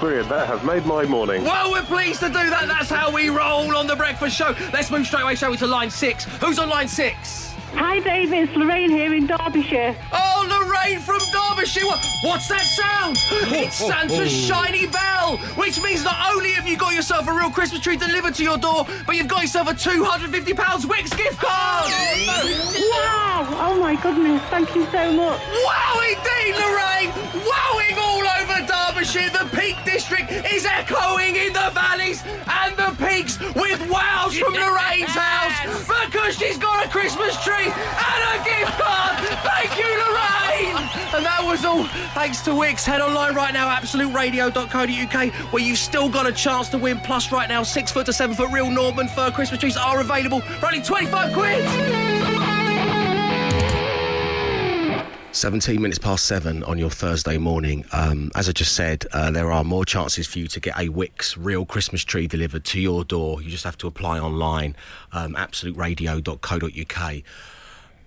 Brilliant, 0.03 0.31
that 0.31 0.49
has 0.49 0.61
made 0.65 0.85
my 0.85 1.05
morning. 1.05 1.45
Well, 1.45 1.71
we're 1.71 1.85
pleased 1.85 2.19
to 2.23 2.27
do 2.27 2.33
that. 2.33 2.67
That's 2.67 2.91
how 2.91 3.13
we 3.13 3.29
roll 3.29 3.77
on 3.77 3.87
the 3.87 3.95
breakfast 3.95 4.35
show. 4.35 4.53
Let's 4.73 4.91
move 4.91 5.07
straight 5.07 5.23
away, 5.23 5.37
shall 5.37 5.53
we, 5.53 5.57
to 5.59 5.67
line 5.69 5.91
six. 5.91 6.25
Who's 6.43 6.59
on 6.59 6.69
line 6.69 6.89
six? 6.89 7.55
Hi, 7.75 8.01
David. 8.01 8.49
It's 8.49 8.57
Lorraine 8.57 8.91
here 8.91 9.15
in 9.15 9.29
Derbyshire. 9.29 9.95
Oh, 10.13 10.47
Lorraine 10.51 10.99
from 10.99 11.21
Derbyshire. 11.31 11.85
What's 12.25 12.49
that 12.49 12.65
sound? 12.65 13.17
It's 13.55 13.77
Santa's 13.77 14.33
shiny 14.33 14.89
bell, 14.89 15.37
which 15.55 15.81
means 15.81 16.03
not 16.03 16.35
only 16.35 16.51
have 16.51 16.67
you 16.67 16.77
got 16.77 16.95
yourself 16.95 17.29
a 17.29 17.33
real 17.33 17.51
Christmas 17.51 17.81
tree 17.81 17.97
delivered 17.97 18.35
to 18.35 18.43
your 18.43 18.59
door, 18.59 18.85
but 19.07 19.15
you've 19.15 19.29
got 19.29 19.43
yourself 19.43 19.71
a 19.71 19.75
£250 19.75 20.33
Wickes 20.83 21.17
gift 21.17 21.39
card. 21.39 21.93
Wow. 22.91 23.47
Oh, 23.71 23.79
my 23.81 23.95
goodness. 24.03 24.43
Thank 24.51 24.75
you 24.75 24.85
so 24.87 25.13
much. 25.13 25.41
Wow, 25.65 26.01
indeed, 26.03 26.57
Lorraine! 26.59 27.11
Wowing 27.47 27.73
all 27.73 27.79
over 27.79 27.82
Derbyshire. 29.03 29.31
The 29.31 29.57
Peak 29.57 29.77
District 29.85 30.31
is 30.31 30.65
echoing 30.65 31.35
in 31.35 31.53
the 31.53 31.71
valleys 31.75 32.23
and 32.25 32.77
the 32.77 32.95
peaks 33.05 33.39
with 33.41 33.81
wows 33.91 34.39
from 34.39 34.55
Lorraine's 34.55 35.11
house 35.11 35.87
because 35.89 36.37
she's 36.39 36.57
got 36.57 36.87
a 36.87 36.89
Christmas 36.89 37.43
tree 37.43 37.67
and 37.67 38.23
a 38.31 38.45
gift 38.45 38.79
card. 38.79 39.17
Thank 39.43 39.77
you, 39.77 39.87
Lorraine! 39.87 40.77
And 41.15 41.25
that 41.25 41.41
was 41.43 41.65
all 41.65 41.85
thanks 42.15 42.43
to 42.43 42.51
Wickes. 42.51 42.85
Head 42.85 43.01
online 43.01 43.35
right 43.35 43.53
now, 43.53 43.75
absoluteradio.co.uk, 43.75 45.53
where 45.53 45.63
you've 45.63 45.79
still 45.79 46.09
got 46.09 46.29
a 46.29 46.33
chance 46.33 46.69
to 46.69 46.79
win. 46.79 47.01
Plus, 47.01 47.33
right 47.33 47.49
now, 47.49 47.65
six 47.65 47.91
foot 47.91 48.07
to 48.07 48.13
seven 48.13 48.37
foot 48.37 48.53
real 48.53 48.67
Nordman 48.67 49.11
fir 49.11 49.33
Christmas 49.33 49.59
trees 49.59 49.77
are 49.77 50.01
available 50.01 50.41
for 50.41 50.67
only 50.67 50.81
25 50.81 51.33
quid. 51.33 52.42
17 55.33 55.81
minutes 55.81 55.99
past 55.99 56.27
seven 56.27 56.63
on 56.65 56.77
your 56.77 56.91
Thursday 56.91 57.39
morning. 57.39 57.87
Um, 57.93 58.31
as 58.35 58.51
I 58.51 58.53
just 58.53 58.75
said, 58.75 59.07
uh, 59.13 59.31
there 59.31 59.51
are 59.51 59.65
more 59.65 59.87
chances 59.87 60.27
for 60.27 60.39
you 60.39 60.47
to 60.49 60.61
get 60.61 60.77
a 60.77 60.89
Wickes 60.89 61.37
real 61.39 61.65
Christmas 61.65 62.05
tree 62.05 62.27
delivered 62.27 62.67
to 62.67 62.79
your 62.79 63.03
door. 63.03 63.41
You 63.41 63.49
just 63.49 63.65
have 63.65 63.79
to 63.79 63.87
apply 63.87 64.21
online, 64.21 64.77
um, 65.13 65.35
absoluteradio.co.uk. 65.35 67.23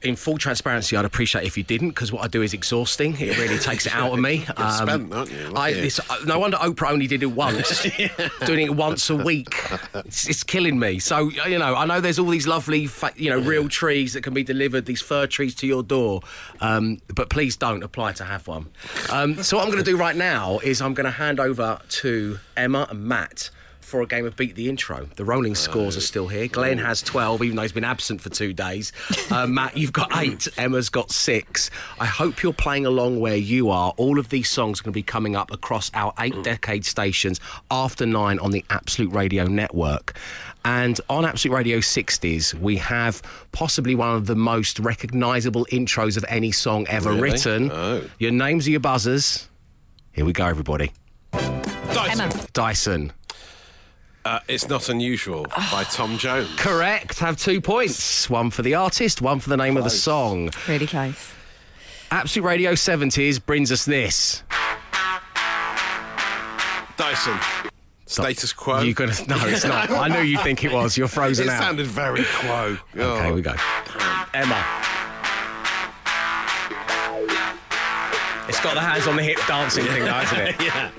In 0.05 0.15
full 0.15 0.37
transparency, 0.37 0.95
I'd 0.95 1.05
appreciate 1.05 1.45
if 1.45 1.57
you 1.57 1.63
didn't, 1.63 1.89
because 1.89 2.11
what 2.11 2.23
I 2.23 2.27
do 2.27 2.41
is 2.41 2.53
exhausting. 2.53 3.15
It 3.19 3.37
really 3.37 3.57
takes 3.57 3.85
it 3.85 3.93
out 3.93 4.13
of 4.13 4.19
me. 4.19 4.45
You're 4.57 4.71
spent, 4.71 5.13
aren't 5.13 5.31
you? 5.31 5.51
I, 5.55 5.71
at 5.71 5.77
you. 5.77 5.83
it's, 5.83 5.99
uh, 5.99 6.17
no 6.25 6.39
wonder 6.39 6.57
Oprah 6.57 6.91
only 6.91 7.07
did 7.07 7.23
it 7.23 7.27
once. 7.27 7.83
Doing 8.45 8.65
it 8.65 8.75
once 8.75 9.09
a 9.09 9.15
week, 9.15 9.53
it's, 9.93 10.27
it's 10.29 10.43
killing 10.43 10.79
me. 10.79 10.99
So 10.99 11.29
you 11.29 11.57
know, 11.59 11.75
I 11.75 11.85
know 11.85 12.01
there's 12.01 12.19
all 12.19 12.29
these 12.29 12.47
lovely, 12.47 12.87
fa- 12.87 13.13
you 13.15 13.29
know, 13.29 13.39
real 13.39 13.67
trees 13.69 14.13
that 14.13 14.21
can 14.21 14.33
be 14.33 14.43
delivered, 14.43 14.85
these 14.85 15.01
fir 15.01 15.27
trees 15.27 15.55
to 15.55 15.67
your 15.67 15.83
door. 15.83 16.21
Um, 16.61 16.99
but 17.13 17.29
please 17.29 17.55
don't 17.57 17.83
apply 17.83 18.13
to 18.13 18.23
have 18.23 18.47
one. 18.47 18.67
Um, 19.11 19.41
so 19.43 19.57
what 19.57 19.65
I'm 19.65 19.71
going 19.71 19.83
to 19.83 19.89
do 19.89 19.97
right 19.97 20.15
now 20.15 20.59
is 20.59 20.81
I'm 20.81 20.93
going 20.93 21.05
to 21.05 21.11
hand 21.11 21.39
over 21.39 21.79
to 21.89 22.39
Emma 22.55 22.87
and 22.89 23.03
Matt. 23.03 23.49
For 23.95 24.01
a 24.01 24.05
game 24.05 24.25
of 24.25 24.35
Beat 24.35 24.55
the 24.55 24.67
Intro. 24.67 25.07
The 25.15 25.23
rolling 25.23 25.55
scores 25.55 25.95
are 25.95 26.01
still 26.01 26.27
here. 26.27 26.49
Glenn 26.49 26.77
has 26.79 27.01
12, 27.01 27.43
even 27.43 27.55
though 27.55 27.61
he's 27.61 27.71
been 27.71 27.85
absent 27.85 28.19
for 28.19 28.27
two 28.27 28.51
days. 28.51 28.91
Uh, 29.31 29.47
Matt, 29.49 29.77
you've 29.77 29.93
got 29.93 30.11
eight. 30.17 30.49
Emma's 30.57 30.89
got 30.89 31.11
six. 31.11 31.71
I 31.97 32.05
hope 32.05 32.43
you're 32.43 32.51
playing 32.51 32.85
along 32.85 33.21
where 33.21 33.37
you 33.37 33.69
are. 33.69 33.93
All 33.95 34.19
of 34.19 34.27
these 34.27 34.49
songs 34.49 34.81
are 34.81 34.83
going 34.83 34.91
to 34.91 34.97
be 34.97 35.01
coming 35.01 35.37
up 35.37 35.49
across 35.49 35.91
our 35.93 36.13
eight 36.19 36.35
decade 36.43 36.83
stations 36.83 37.39
after 37.71 38.05
nine 38.05 38.37
on 38.39 38.51
the 38.51 38.65
Absolute 38.69 39.13
Radio 39.13 39.45
Network. 39.47 40.17
And 40.65 40.99
on 41.09 41.23
Absolute 41.23 41.55
Radio 41.55 41.77
60s, 41.77 42.53
we 42.53 42.75
have 42.75 43.21
possibly 43.53 43.95
one 43.95 44.13
of 44.13 44.25
the 44.25 44.35
most 44.35 44.77
recognisable 44.79 45.65
intros 45.67 46.17
of 46.17 46.25
any 46.27 46.51
song 46.51 46.85
ever 46.89 47.11
Really? 47.11 47.21
written. 47.21 47.71
Oh. 47.71 48.03
Your 48.19 48.31
names 48.31 48.67
are 48.67 48.71
your 48.71 48.81
buzzers. 48.81 49.47
Here 50.11 50.25
we 50.25 50.33
go, 50.33 50.47
everybody. 50.47 50.91
Dyson. 51.31 52.19
Emma. 52.19 52.45
Dyson. 52.51 53.13
Uh, 54.25 54.39
it's 54.47 54.67
not 54.67 54.89
unusual 54.89 55.45
by 55.71 55.83
Tom 55.83 56.17
Jones. 56.17 56.49
Correct. 56.57 57.19
Have 57.19 57.37
two 57.37 57.61
points. 57.61 58.27
One 58.27 58.49
for 58.49 58.63
the 58.63 58.73
artist, 58.73 59.21
one 59.21 59.39
for 59.39 59.49
the 59.49 59.57
name 59.57 59.77
of 59.77 59.83
the 59.83 59.89
song. 59.91 60.49
Really 60.67 60.87
close. 60.87 61.31
Absolute 62.09 62.45
Radio 62.45 62.71
70s 62.73 63.43
brings 63.45 63.71
us 63.71 63.85
this. 63.85 64.41
Dyson. 66.97 67.37
Status 68.07 68.51
quo. 68.53 68.81
You're 68.81 68.93
gonna? 68.95 69.13
No, 69.27 69.35
it's 69.45 69.63
not. 69.63 69.89
I 69.91 70.07
knew 70.07 70.21
you'd 70.21 70.41
think 70.41 70.63
it 70.63 70.71
was. 70.71 70.97
You're 70.97 71.07
frozen 71.07 71.47
out. 71.49 71.51
it 71.51 71.55
out. 71.55 71.61
sounded 71.63 71.87
very 71.87 72.23
quo. 72.39 72.77
Okay, 72.95 73.03
Oh. 73.03 73.21
here 73.23 73.33
we 73.33 73.41
go. 73.41 73.53
Emma. 74.33 74.63
It's 78.47 78.61
got 78.61 78.75
the 78.75 78.81
hands 78.81 79.07
on 79.07 79.15
the 79.17 79.23
hip 79.23 79.37
dancing 79.47 79.85
thing, 79.85 80.03
though, 80.05 80.11
hasn't 80.11 80.49
it? 80.49 80.55
yeah. 80.65 80.91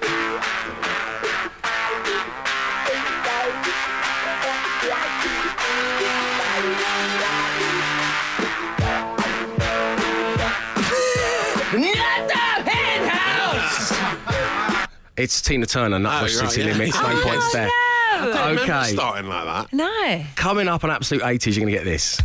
It's 15.17 15.41
Tina 15.41 15.67
Turner, 15.67 15.99
Nutbush 15.99 16.23
Oh, 16.23 16.27
you're 16.27 16.43
right, 16.43 16.51
City 16.51 16.67
yeah. 16.69 16.73
Limits. 16.75 16.95
No 16.97 17.03
oh, 17.07 17.23
points 17.25 17.53
there. 17.53 17.69
I 18.13 18.55
don't 18.55 18.59
Okay. 18.71 18.83
starting 18.93 19.29
like 19.29 19.45
that. 19.45 19.73
No. 19.73 20.25
Coming 20.37 20.69
up 20.69 20.85
on 20.85 20.91
Absolute 20.91 21.23
80s, 21.23 21.47
you're 21.57 21.65
going 21.65 21.73
to 21.73 21.79
get 21.79 21.85
this. 21.85 22.21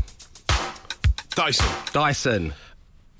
Dyson. 1.35 1.65
Dyson. 1.93 2.53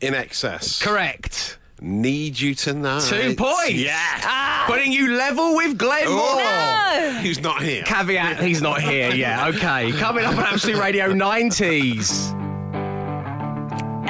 INXS. 0.02 0.82
Correct. 0.82 1.58
Need 1.80 2.40
you 2.40 2.54
tonight. 2.54 3.04
Two 3.04 3.36
points. 3.36 3.72
Yeah. 3.74 4.66
Putting 4.68 4.92
you 4.92 5.14
level 5.14 5.56
with 5.56 5.78
Glenn 5.78 6.08
Moore. 6.10 6.20
Oh. 6.20 7.20
Who's 7.24 7.42
not 7.42 7.62
here? 7.64 7.84
Caveat, 7.84 8.40
he's 8.44 8.62
not 8.62 8.82
here. 8.82 9.12
Yeah, 9.12 9.48
okay. 9.48 9.92
Coming 9.94 10.26
up 10.26 10.38
on 10.38 10.44
Absolute 10.44 10.78
Radio 10.80 11.12
90s. 11.12 12.41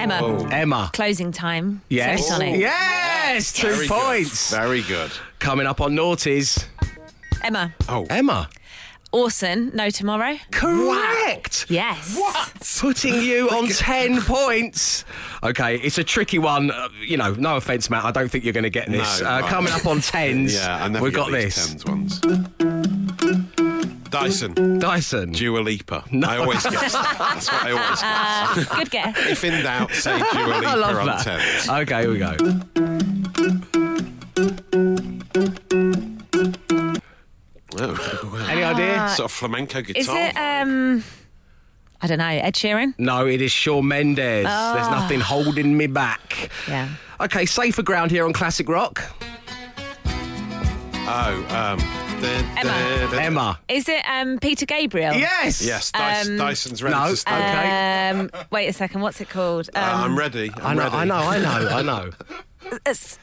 Emma. 0.02 0.48
Emma. 0.52 0.90
Closing 0.94 1.32
time. 1.32 1.82
Yes. 1.90 2.30
Semisonic. 2.30 2.60
Yes. 2.60 3.54
Two 3.54 3.68
Very 3.68 3.88
good. 3.88 3.90
points. 4.02 4.52
Very 4.52 4.82
good. 4.82 5.12
Coming 5.40 5.68
up 5.68 5.80
on 5.80 5.94
Naughties. 5.96 6.66
Emma. 7.44 7.74
Oh. 7.88 8.06
Emma. 8.10 8.50
Orson. 9.12 9.72
No 9.76 9.90
tomorrow. 9.90 10.38
Correct. 10.52 11.66
Yes. 11.70 12.18
What? 12.18 12.52
Putting 12.80 13.22
you 13.22 13.50
on 13.52 13.68
10 13.68 14.22
points. 14.22 15.06
Okay, 15.44 15.76
it's 15.78 15.98
a 15.98 16.04
tricky 16.04 16.40
one. 16.40 16.72
Uh, 16.72 16.88
you 17.06 17.18
know, 17.18 17.34
no 17.34 17.58
offence, 17.58 17.90
Matt. 17.90 18.06
I 18.06 18.12
don't 18.12 18.30
think 18.32 18.44
you're 18.44 18.54
going 18.54 18.64
to 18.64 18.70
get 18.70 18.90
this. 18.90 19.22
No, 19.22 19.28
uh, 19.28 19.42
right. 19.42 19.50
coming 19.50 19.74
up 19.74 19.86
on 19.86 19.98
10s. 20.00 20.54
Yeah, 20.56 20.84
I 20.84 20.88
never 20.88 21.04
We've 21.04 21.14
get 21.14 21.18
got 21.20 21.32
these 21.32 21.56
this. 21.56 21.68
tens 21.68 21.86
ones. 21.86 22.22
Dyson. 24.22 24.80
Dyson. 24.80 25.32
Dua 25.32 25.60
Lipa. 25.60 26.04
I 26.26 26.38
always 26.38 26.64
guess. 26.64 26.94
That's 27.18 27.52
what 27.52 27.64
I 27.64 27.72
always 27.72 28.02
guess. 28.02 28.72
Uh, 28.72 28.76
good 28.78 28.92
guess. 28.92 29.18
if 29.28 29.44
in 29.44 29.64
doubt, 29.64 29.92
say 29.94 30.18
Dua 30.20 30.26
Lipa 30.48 30.68
I 30.70 30.76
love 30.76 30.96
on 30.98 31.06
that. 31.08 31.24
tens. 31.24 31.70
Okay, 31.70 32.02
here 32.02 32.12
we 32.12 32.18
go. 32.20 33.42
Oh, 37.80 38.46
Any 38.50 38.64
idea? 38.64 39.10
sort 39.10 39.26
of 39.26 39.32
flamenco 39.32 39.82
guitar. 39.82 40.00
Is 40.02 40.10
it? 40.10 40.36
Um. 40.38 41.04
I 42.04 42.08
don't 42.08 42.18
know. 42.18 42.26
Ed 42.26 42.56
Sheeran. 42.56 42.96
No, 42.98 43.28
it 43.28 43.42
is 43.42 43.52
Shawn 43.52 43.88
Mendes. 43.88 44.44
There's 44.46 44.90
nothing 44.90 45.20
holding 45.20 45.78
me 45.78 45.86
back. 45.88 46.50
Yeah. 46.68 46.90
Okay, 47.20 47.46
safer 47.46 47.84
ground 47.84 48.10
here 48.10 48.26
on 48.26 48.34
Classic 48.34 48.68
Rock. 48.68 49.04
Oh, 51.08 51.46
um. 51.80 52.11
Da- 52.22 52.28
Emma. 52.58 52.64
da- 52.64 53.12
da- 53.12 53.18
Emma. 53.20 53.60
Is 53.68 53.90
it 53.90 54.04
um 54.08 54.38
Peter 54.40 54.66
Gabriel? 54.66 55.14
Yes. 55.16 55.62
Yes, 55.64 55.92
Dyson, 55.92 56.34
Um, 56.40 56.48
Dyson's 56.48 56.84
ready 56.84 56.96
No. 56.96 57.10
to 57.10 57.16
start. 57.18 57.42
Okay. 57.42 58.10
Um. 58.10 58.30
Wait 58.52 58.68
a 58.68 58.74
second. 58.74 59.02
What's 59.02 59.20
it 59.22 59.30
called? 59.30 59.70
Um, 59.76 59.84
Uh, 59.84 60.04
I'm 60.06 60.18
ready. 60.18 60.52
I 60.62 60.70
I'm 60.72 60.78
know, 60.78 60.84
ready. 60.84 60.96
I 60.96 61.06
know, 61.06 61.16
I 61.16 61.38
know, 61.40 61.70
I 61.70 61.82
know. 61.82 62.10
it's 62.86 63.18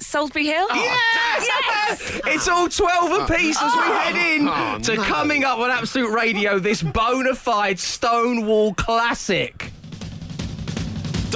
Solsbury 0.00 0.44
Hill. 0.44 0.66
Yes! 0.74 2.20
It's 2.26 2.48
all 2.48 2.68
12 2.68 3.30
apiece 3.30 3.56
as 3.60 3.72
we 3.74 3.80
head 3.80 4.16
in 4.36 4.48
Oh, 4.48 4.78
to 4.82 4.94
no. 4.96 5.02
coming 5.04 5.44
up 5.44 5.58
on 5.58 5.70
Absolute 5.70 6.10
Radio, 6.10 6.58
this 6.58 6.82
bona 6.82 7.34
fide 7.34 7.78
Stonewall 7.78 8.74
classic. 8.74 9.72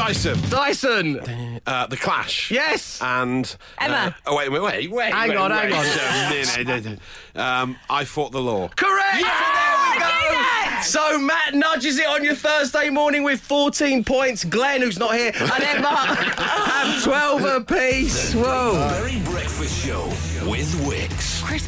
Dyson. 0.00 0.38
Dyson. 0.48 1.60
Uh, 1.66 1.86
the 1.86 1.96
Clash. 1.96 2.50
Yes. 2.50 3.02
And 3.02 3.54
Emma. 3.78 4.16
Uh, 4.24 4.30
oh 4.30 4.36
wait, 4.38 4.50
wait, 4.50 4.62
wait, 4.62 4.90
wait. 4.90 5.12
Hang 5.12 5.28
wait, 5.28 5.36
on, 5.36 5.50
wait. 5.50 5.72
hang 5.72 6.70
on. 6.70 6.98
um, 7.62 7.76
I 7.90 8.04
fought 8.06 8.32
the 8.32 8.40
law. 8.40 8.68
Correct. 8.68 9.20
So 9.20 9.26
there 9.26 9.92
we 9.92 9.98
go. 9.98 10.82
So 10.82 11.18
Matt 11.18 11.54
nudges 11.54 11.98
it 11.98 12.06
on 12.06 12.24
your 12.24 12.34
Thursday 12.34 12.88
morning 12.88 13.24
with 13.24 13.40
14 13.40 14.02
points. 14.02 14.42
Glenn, 14.42 14.80
who's 14.80 14.98
not 14.98 15.14
here, 15.14 15.32
and 15.38 15.62
Emma 15.62 15.88
have 15.94 17.04
12 17.04 17.44
apiece. 17.44 18.32
Whoa. 18.34 18.72
Berry 18.72 19.20
Breakfast 19.24 19.84
Show 19.84 20.06
with 20.06 20.14
Wickes. 20.14 20.29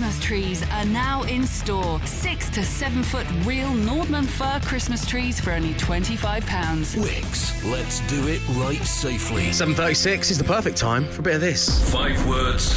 Christmas 0.03 0.27
trees 0.27 0.62
are 0.73 0.85
now 0.87 1.23
in 1.23 1.47
store. 1.47 2.01
Six 2.05 2.51
to 2.51 2.65
seven 2.65 3.05
foot 3.05 3.25
real 3.45 3.69
Nordman 3.69 4.27
fir 4.27 4.59
Christmas 4.67 5.07
trees 5.07 5.38
for 5.38 5.53
only 5.53 5.75
£25. 5.75 6.43
Wickes. 6.43 7.71
Let's 7.71 8.01
do 8.09 8.27
it 8.27 8.41
right 8.57 8.83
safely. 8.83 9.45
7.36 9.51 10.33
is 10.33 10.38
the 10.38 10.43
perfect 10.43 10.77
time 10.77 11.07
for 11.07 11.21
a 11.21 11.23
bit 11.23 11.35
of 11.37 11.41
this. 11.41 11.88
Five 11.93 12.27
words, 12.27 12.77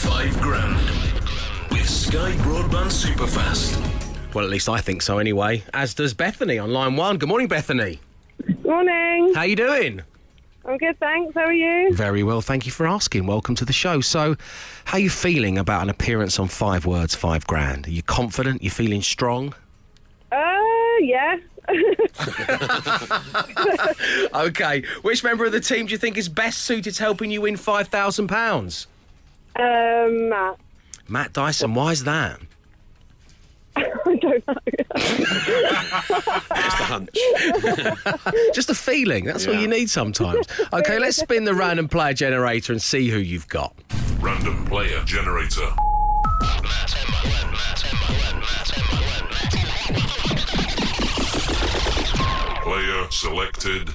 five 0.00 0.34
grand. 0.40 0.80
With 1.70 1.86
Sky 1.86 2.32
Broadband 2.36 2.90
Superfast. 2.90 3.76
Well, 4.34 4.46
at 4.46 4.50
least 4.50 4.70
I 4.70 4.80
think 4.80 5.02
so 5.02 5.18
anyway. 5.18 5.64
As 5.74 5.92
does 5.92 6.14
Bethany 6.14 6.58
on 6.58 6.72
line 6.72 6.96
one. 6.96 7.18
Good 7.18 7.28
morning, 7.28 7.48
Bethany. 7.48 8.00
Morning. 8.64 9.34
How 9.34 9.42
you 9.42 9.56
doing? 9.56 10.04
I'm 10.64 10.78
good, 10.78 10.98
thanks. 11.00 11.34
How 11.34 11.42
are 11.42 11.52
you? 11.52 11.92
Very 11.94 12.22
well, 12.22 12.40
thank 12.40 12.66
you 12.66 12.72
for 12.72 12.86
asking. 12.86 13.26
Welcome 13.26 13.54
to 13.56 13.64
the 13.64 13.72
show. 13.72 14.00
So, 14.00 14.36
how 14.84 14.96
are 14.96 15.00
you 15.00 15.10
feeling 15.10 15.58
about 15.58 15.82
an 15.82 15.90
appearance 15.90 16.38
on 16.38 16.46
Five 16.48 16.86
Words, 16.86 17.14
Five 17.16 17.46
Grand? 17.46 17.88
Are 17.88 17.90
you 17.90 18.02
confident? 18.02 18.62
You 18.62 18.70
feeling 18.70 19.02
strong? 19.02 19.54
Uh, 20.30 20.58
yeah. 21.00 21.36
Okay. 24.34 24.82
Which 25.02 25.22
member 25.22 25.44
of 25.44 25.52
the 25.52 25.60
team 25.60 25.86
do 25.86 25.92
you 25.92 25.98
think 25.98 26.16
is 26.16 26.28
best 26.28 26.62
suited 26.62 26.94
to 26.94 27.02
helping 27.02 27.30
you 27.30 27.42
win 27.42 27.56
five 27.56 27.88
thousand 27.88 28.28
pounds? 28.28 28.86
Um, 29.56 30.28
Matt. 30.30 30.56
Matt 31.08 31.32
Dyson. 31.32 31.74
Why 31.74 31.92
is 31.92 32.04
that? 32.04 32.40
I 33.76 34.16
don't 34.20 34.46
know. 34.46 34.54
Just 36.54 36.80
a 36.80 36.84
hunch. 36.84 37.18
Just 38.54 38.70
a 38.70 38.74
feeling. 38.74 39.24
That's 39.24 39.46
all 39.46 39.54
Yeah. 39.54 39.60
you 39.60 39.68
need 39.68 39.90
sometimes. 39.90 40.46
Okay, 40.72 40.98
let's 40.98 41.16
spin 41.18 41.44
the 41.44 41.54
random 41.54 41.88
player 41.88 42.12
generator 42.14 42.72
and 42.72 42.80
see 42.82 43.08
who 43.08 43.18
you've 43.18 43.48
got. 43.48 43.74
Random 44.20 44.64
player 44.66 45.02
generator. 45.04 45.68
Player 52.62 53.10
selected. 53.10 53.90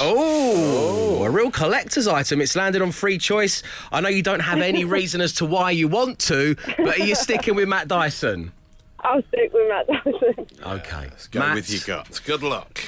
Oh, 0.00 1.20
oh, 1.20 1.24
a 1.24 1.30
real 1.30 1.50
collector's 1.50 2.06
item. 2.06 2.40
It's 2.40 2.54
landed 2.56 2.82
on 2.82 2.92
free 2.92 3.18
choice. 3.18 3.62
I 3.90 4.00
know 4.00 4.08
you 4.08 4.22
don't 4.22 4.40
have 4.40 4.60
any 4.60 4.84
reason 4.96 5.20
as 5.20 5.32
to 5.34 5.46
why 5.46 5.70
you 5.70 5.88
want 5.88 6.18
to, 6.20 6.56
but 6.78 6.98
are 7.00 7.04
you 7.04 7.14
sticking 7.14 7.54
with 7.54 7.68
Matt 7.68 7.88
Dyson? 7.88 8.52
I'll 9.00 9.22
stick 9.28 9.52
with 9.52 9.68
Matt 9.68 9.86
Dyson. 9.86 10.46
Okay. 10.66 11.10
Go 11.30 11.40
Matt, 11.40 11.54
with 11.56 11.70
your 11.70 11.80
guts. 11.86 12.20
Good 12.20 12.42
luck. 12.42 12.80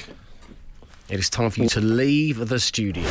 It 1.09 1.19
is 1.19 1.29
time 1.29 1.49
for 1.49 1.61
you 1.61 1.69
to 1.69 1.81
leave 1.81 2.49
the 2.49 2.59
studio. 2.59 3.07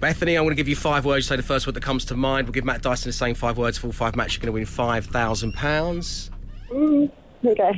Bethany, 0.00 0.34
I'm 0.36 0.42
going 0.44 0.50
to 0.50 0.56
give 0.56 0.68
you 0.68 0.74
five 0.74 1.04
words. 1.04 1.26
Say 1.28 1.36
the 1.36 1.42
first 1.44 1.66
word 1.66 1.74
that 1.74 1.82
comes 1.82 2.04
to 2.06 2.16
mind. 2.16 2.48
We'll 2.48 2.52
give 2.52 2.64
Matt 2.64 2.82
Dyson 2.82 3.08
the 3.08 3.12
same 3.12 3.36
five 3.36 3.56
words 3.56 3.78
for 3.78 3.86
all 3.86 3.92
five 3.92 4.16
matches. 4.16 4.36
You're 4.36 4.50
going 4.50 4.52
to 4.52 4.52
win 4.52 4.66
five 4.66 5.06
thousand 5.06 5.52
pounds, 5.52 6.30
mm, 6.70 7.08
Okay. 7.44 7.72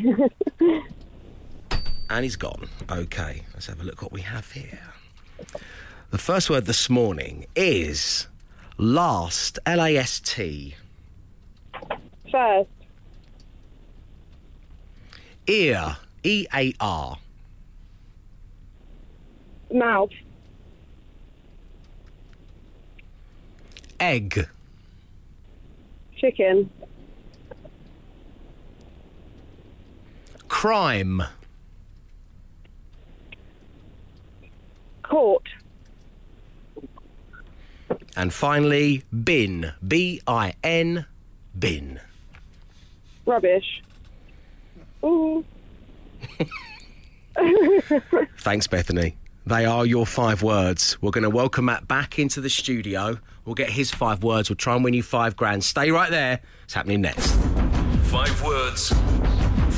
and 2.10 2.24
he's 2.24 2.36
gone. 2.36 2.68
Okay, 2.90 3.42
let's 3.54 3.66
have 3.66 3.80
a 3.80 3.84
look 3.84 4.02
what 4.02 4.12
we 4.12 4.20
have 4.20 4.50
here. 4.52 4.80
The 6.10 6.18
first 6.18 6.48
word 6.50 6.66
this 6.66 6.88
morning 6.88 7.46
is 7.56 8.28
last. 8.78 9.58
L 9.66 9.80
A 9.80 9.96
S 9.96 10.20
T. 10.20 10.76
First. 12.30 12.70
Ear. 15.46 15.96
E 16.22 16.46
A 16.54 16.74
R. 16.80 17.18
Mouth. 19.72 20.10
Egg. 23.98 24.48
Chicken. 26.16 26.70
Crime. 30.48 31.22
Court. 35.02 35.42
And 38.16 38.32
finally, 38.32 39.02
bin. 39.24 39.72
B 39.86 40.20
I 40.26 40.54
N. 40.62 41.06
Bin. 41.58 42.00
Rubbish. 43.26 43.82
Ooh. 45.04 45.44
Thanks, 48.38 48.66
Bethany. 48.66 49.16
They 49.46 49.66
are 49.66 49.84
your 49.84 50.06
five 50.06 50.42
words. 50.42 50.96
We're 51.02 51.10
going 51.10 51.24
to 51.24 51.30
welcome 51.30 51.66
Matt 51.66 51.86
back 51.86 52.18
into 52.18 52.40
the 52.40 52.48
studio. 52.48 53.18
We'll 53.44 53.54
get 53.54 53.70
his 53.70 53.90
five 53.90 54.22
words. 54.22 54.48
We'll 54.48 54.56
try 54.56 54.74
and 54.74 54.82
win 54.82 54.94
you 54.94 55.02
five 55.02 55.36
grand. 55.36 55.64
Stay 55.64 55.90
right 55.90 56.10
there. 56.10 56.40
It's 56.64 56.72
happening 56.74 57.02
next. 57.02 57.34
Five 58.04 58.42
words, 58.42 58.90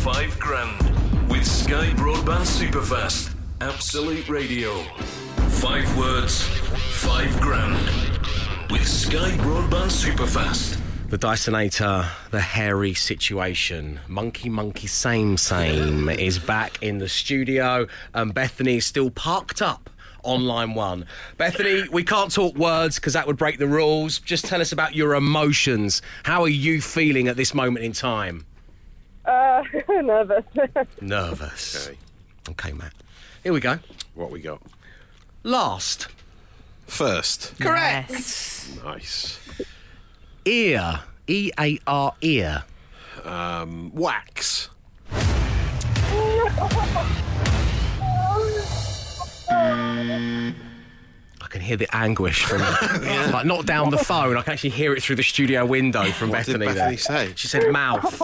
five 0.04 0.38
grand 0.38 0.80
with 1.28 1.44
Sky 1.44 1.90
Broadband 1.96 2.46
Superfast. 2.46 3.34
Absolute 3.60 4.28
Radio. 4.28 4.82
Five 5.48 5.96
words, 5.96 6.42
five 6.42 7.40
grand 7.40 8.05
with 8.70 8.86
Sky 8.86 9.30
Broadband 9.38 9.90
Superfast. 9.90 10.80
The 11.08 11.18
Dysonator, 11.18 12.08
the 12.30 12.40
hairy 12.40 12.94
situation. 12.94 14.00
Monkey, 14.08 14.48
monkey, 14.48 14.86
same, 14.86 15.36
same 15.36 16.08
is 16.08 16.38
back 16.38 16.82
in 16.82 16.98
the 16.98 17.08
studio, 17.08 17.86
and 18.12 18.34
Bethany 18.34 18.78
is 18.78 18.86
still 18.86 19.10
parked 19.10 19.62
up 19.62 19.88
on 20.24 20.44
line 20.44 20.74
one. 20.74 21.06
Bethany, 21.36 21.88
we 21.92 22.02
can't 22.02 22.32
talk 22.32 22.56
words 22.56 22.96
because 22.96 23.12
that 23.12 23.26
would 23.26 23.36
break 23.36 23.58
the 23.58 23.68
rules. 23.68 24.18
Just 24.18 24.46
tell 24.46 24.60
us 24.60 24.72
about 24.72 24.94
your 24.96 25.14
emotions. 25.14 26.02
How 26.24 26.42
are 26.42 26.48
you 26.48 26.80
feeling 26.80 27.28
at 27.28 27.36
this 27.36 27.54
moment 27.54 27.84
in 27.84 27.92
time? 27.92 28.44
Uh, 29.24 29.62
nervous. 29.88 30.44
Nervous. 31.00 31.88
Okay. 31.88 31.98
Okay, 32.50 32.72
Matt. 32.72 32.92
Here 33.44 33.52
we 33.52 33.60
go. 33.60 33.78
What 34.14 34.30
we 34.30 34.40
got? 34.40 34.60
Last. 35.44 36.08
First. 36.86 37.54
Correct. 37.60 38.10
Nice. 38.84 39.38
Ear. 40.44 41.00
E 41.26 41.50
A 41.58 41.78
R 41.86 42.14
ear. 42.22 42.64
Um, 43.24 43.90
wax. 43.94 44.68
I 51.38 51.48
can 51.48 51.60
hear 51.60 51.76
the 51.76 51.94
anguish 51.94 52.44
from, 52.44 52.60
like, 53.32 53.46
not 53.46 53.66
down 53.66 53.90
the 53.90 53.98
phone. 53.98 54.36
I 54.36 54.42
can 54.42 54.52
actually 54.54 54.70
hear 54.70 54.94
it 54.94 55.02
through 55.02 55.16
the 55.16 55.22
studio 55.22 55.64
window 55.64 56.04
from 56.12 56.30
What 56.30 56.44
did 56.46 56.58
Bethany. 56.58 56.66
Bethany 56.66 56.96
there. 56.96 56.98
say? 56.98 57.32
She 57.36 57.46
said 57.46 57.70
mouth. 57.70 58.20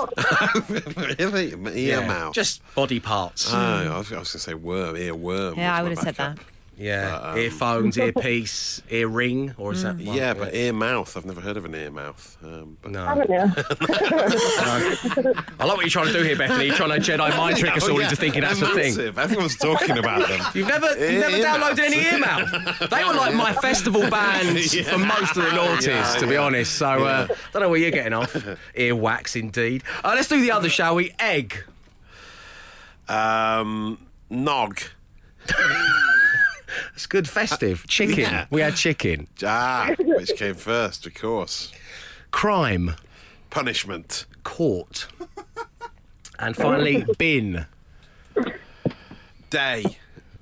Ear, 1.21 1.69
Yeah, 1.75 2.07
mouth. 2.07 2.35
Just 2.35 2.63
body 2.75 2.99
parts. 3.01 3.53
Oh, 3.53 3.57
I 3.57 3.83
was, 3.85 3.91
I 3.91 3.99
was 3.99 4.09
going 4.11 4.25
to 4.25 4.39
say 4.39 4.55
worm, 4.55 4.97
ear 4.97 5.15
worm. 5.15 5.57
Yeah, 5.57 5.71
was 5.71 5.75
I 5.75 5.77
my 5.77 5.83
would 5.83 5.91
have 5.99 5.99
said 6.05 6.17
backup. 6.17 6.45
That. 6.77 6.83
yeah. 6.83 7.17
um, 7.21 7.39
Earphones, 7.39 7.99
earpiece, 7.99 8.83
earring, 8.91 9.55
or 9.59 9.73
is 9.73 9.83
that? 9.83 9.97
one? 9.97 10.17
Yeah, 10.17 10.35
but 10.35 10.55
ear 10.55 10.73
mouth. 10.73 11.17
I've 11.17 11.25
never 11.27 11.41
heard 11.41 11.57
of 11.57 11.65
an 11.65 11.75
ear 11.75 11.91
mouth. 11.91 12.37
Um, 12.43 12.77
but 12.83 12.91
No. 12.91 13.05
Haven't 13.05 13.31
you? 13.31 13.37
I 15.59 15.65
like 15.65 15.77
what 15.77 15.81
you're 15.81 15.89
trying 15.91 16.07
to 16.07 16.13
do 16.13 16.23
here, 16.23 16.37
Bethany. 16.37 16.67
You're 16.67 16.75
trying 16.77 16.91
to 16.91 17.13
Jedi 17.13 17.37
mind 17.37 17.57
trick 17.59 17.77
us 17.77 17.85
Oh, 17.89 17.93
all 17.93 17.99
yeah, 17.99 18.05
into 18.05 18.17
thinking 18.17 18.41
that's 18.43 18.61
they're 18.61 18.71
a 18.71 18.75
thing. 18.93 19.19
Everyone's 19.19 19.57
talking 19.57 19.99
about 19.99 20.29
them. 20.29 20.41
You've 20.55 20.69
never, 20.69 20.89
you've 20.99 21.21
never 21.21 21.37
Ear 21.37 21.45
downloaded 21.45 21.61
mouth. 21.61 21.79
any 21.81 21.97
earmouth. 22.05 22.91
They 22.91 23.05
were 23.05 23.15
like 23.15 23.35
my 23.35 23.53
festival 23.55 24.09
bands 24.11 24.75
Yeah. 24.75 24.83
for 24.85 24.99
most 24.99 25.37
of 25.37 25.45
the 25.45 25.51
noughties, 25.51 25.87
Yeah, 25.87 26.15
to 26.21 26.27
be 26.27 26.35
yeah. 26.35 26.41
honest. 26.43 26.75
So, 26.75 26.87
uh, 27.05 27.27
don't 27.53 27.63
know 27.63 27.69
where 27.69 27.79
you're 27.81 27.91
getting 27.91 28.13
off. 28.15 28.33
Earwax, 28.75 29.39
indeed. 29.41 29.83
Uh, 30.05 30.13
let's 30.15 30.29
do 30.29 30.41
the 30.41 30.51
other, 30.53 30.69
shall 30.69 30.95
we? 30.95 31.15
Egg. 31.19 31.65
Um, 33.09 33.99
nog. 34.31 34.81
It's 36.95 37.07
good 37.07 37.29
festive. 37.29 37.87
Chicken. 37.87 38.19
Yeah. 38.21 38.47
We 38.51 38.61
had 38.61 38.77
chicken. 38.77 39.29
Ah, 39.45 39.95
which 39.99 40.35
came 40.37 40.55
first, 40.55 41.07
of 41.07 41.15
course. 41.15 41.73
Crime. 42.31 42.95
Punishment. 43.51 44.27
Court. 44.45 45.07
And 46.39 46.57
finally, 46.57 47.05
bin. 47.19 47.67
Day. 49.51 49.85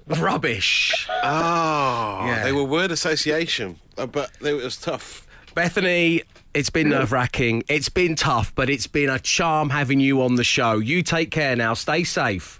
Rubbish. 0.06 1.06
Oh, 1.22 2.24
Yeah. 2.26 2.42
they 2.44 2.52
were 2.52 2.64
word 2.64 2.90
association, 2.90 3.78
uh, 3.96 4.06
but 4.06 4.30
it 4.40 4.54
was 4.54 4.76
tough. 4.76 5.26
Bethany, 5.54 6.22
it's 6.54 6.70
been 6.70 6.88
nerve 6.88 7.12
wracking. 7.12 7.62
It's 7.68 7.88
been 7.88 8.14
tough, 8.16 8.52
but 8.54 8.68
it's 8.70 8.86
been 8.86 9.08
a 9.08 9.18
charm 9.18 9.70
having 9.70 10.00
you 10.00 10.22
on 10.22 10.34
the 10.36 10.44
show. 10.44 10.78
You 10.78 11.02
take 11.02 11.30
care 11.30 11.54
now. 11.54 11.74
Stay 11.74 12.02
safe. 12.04 12.59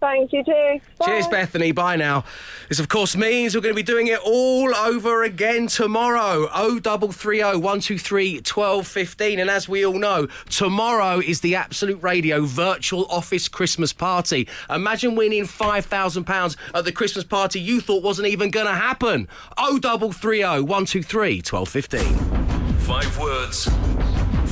Thank 0.00 0.32
you 0.32 0.44
too. 0.44 0.80
Cheers, 1.04 1.26
Bethany. 1.26 1.72
Bye 1.72 1.96
now. 1.96 2.24
This, 2.68 2.78
of 2.78 2.88
course, 2.88 3.16
means 3.16 3.56
we're 3.56 3.62
going 3.62 3.74
to 3.74 3.76
be 3.76 3.82
doing 3.82 4.06
it 4.06 4.20
all 4.24 4.72
over 4.72 5.24
again 5.24 5.66
tomorrow. 5.66 6.48
O 6.54 6.78
double 6.78 7.10
three 7.10 7.42
O 7.42 7.58
one 7.58 7.80
two 7.80 7.98
three 7.98 8.40
twelve 8.42 8.86
fifteen. 8.86 9.40
And 9.40 9.50
as 9.50 9.68
we 9.68 9.84
all 9.84 9.98
know, 9.98 10.28
tomorrow 10.50 11.18
is 11.18 11.40
the 11.40 11.56
Absolute 11.56 12.00
Radio 12.00 12.42
virtual 12.44 13.06
office 13.06 13.48
Christmas 13.48 13.92
party. 13.92 14.46
Imagine 14.70 15.16
winning 15.16 15.46
five 15.46 15.86
thousand 15.86 16.24
pounds 16.24 16.56
at 16.74 16.84
the 16.84 16.92
Christmas 16.92 17.24
party 17.24 17.58
you 17.58 17.80
thought 17.80 18.04
wasn't 18.04 18.28
even 18.28 18.52
going 18.52 18.66
to 18.66 18.74
happen. 18.74 19.26
O 19.56 19.80
double 19.80 20.12
three 20.12 20.44
O 20.44 20.62
one 20.62 20.84
two 20.84 21.02
three 21.02 21.42
twelve 21.42 21.68
fifteen. 21.68 22.14
Five 22.78 23.18
words, 23.18 23.64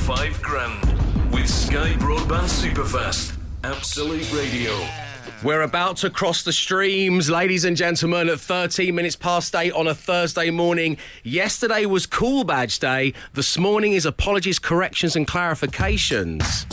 five 0.05 0.41
grand 0.41 0.83
with 1.31 1.49
Sky 1.49 1.93
Broadband 1.93 2.49
Superfast. 2.49 3.37
Absolute 3.63 4.33
Radio. 4.33 5.06
We're 5.43 5.61
about 5.61 5.97
to 5.97 6.09
cross 6.09 6.41
the 6.43 6.51
streams, 6.51 7.29
ladies 7.29 7.63
and 7.63 7.77
gentlemen, 7.77 8.27
at 8.27 8.39
13 8.39 8.93
minutes 8.95 9.15
past 9.15 9.53
8 9.53 9.71
on 9.73 9.85
a 9.85 9.93
Thursday 9.93 10.49
morning. 10.49 10.97
Yesterday 11.23 11.85
was 11.85 12.07
Cool 12.07 12.43
Badge 12.43 12.79
Day. 12.79 13.13
This 13.33 13.55
morning 13.55 13.93
is 13.93 14.07
Apologies, 14.07 14.57
Corrections 14.57 15.15
and 15.15 15.27
Clarifications. 15.27 16.65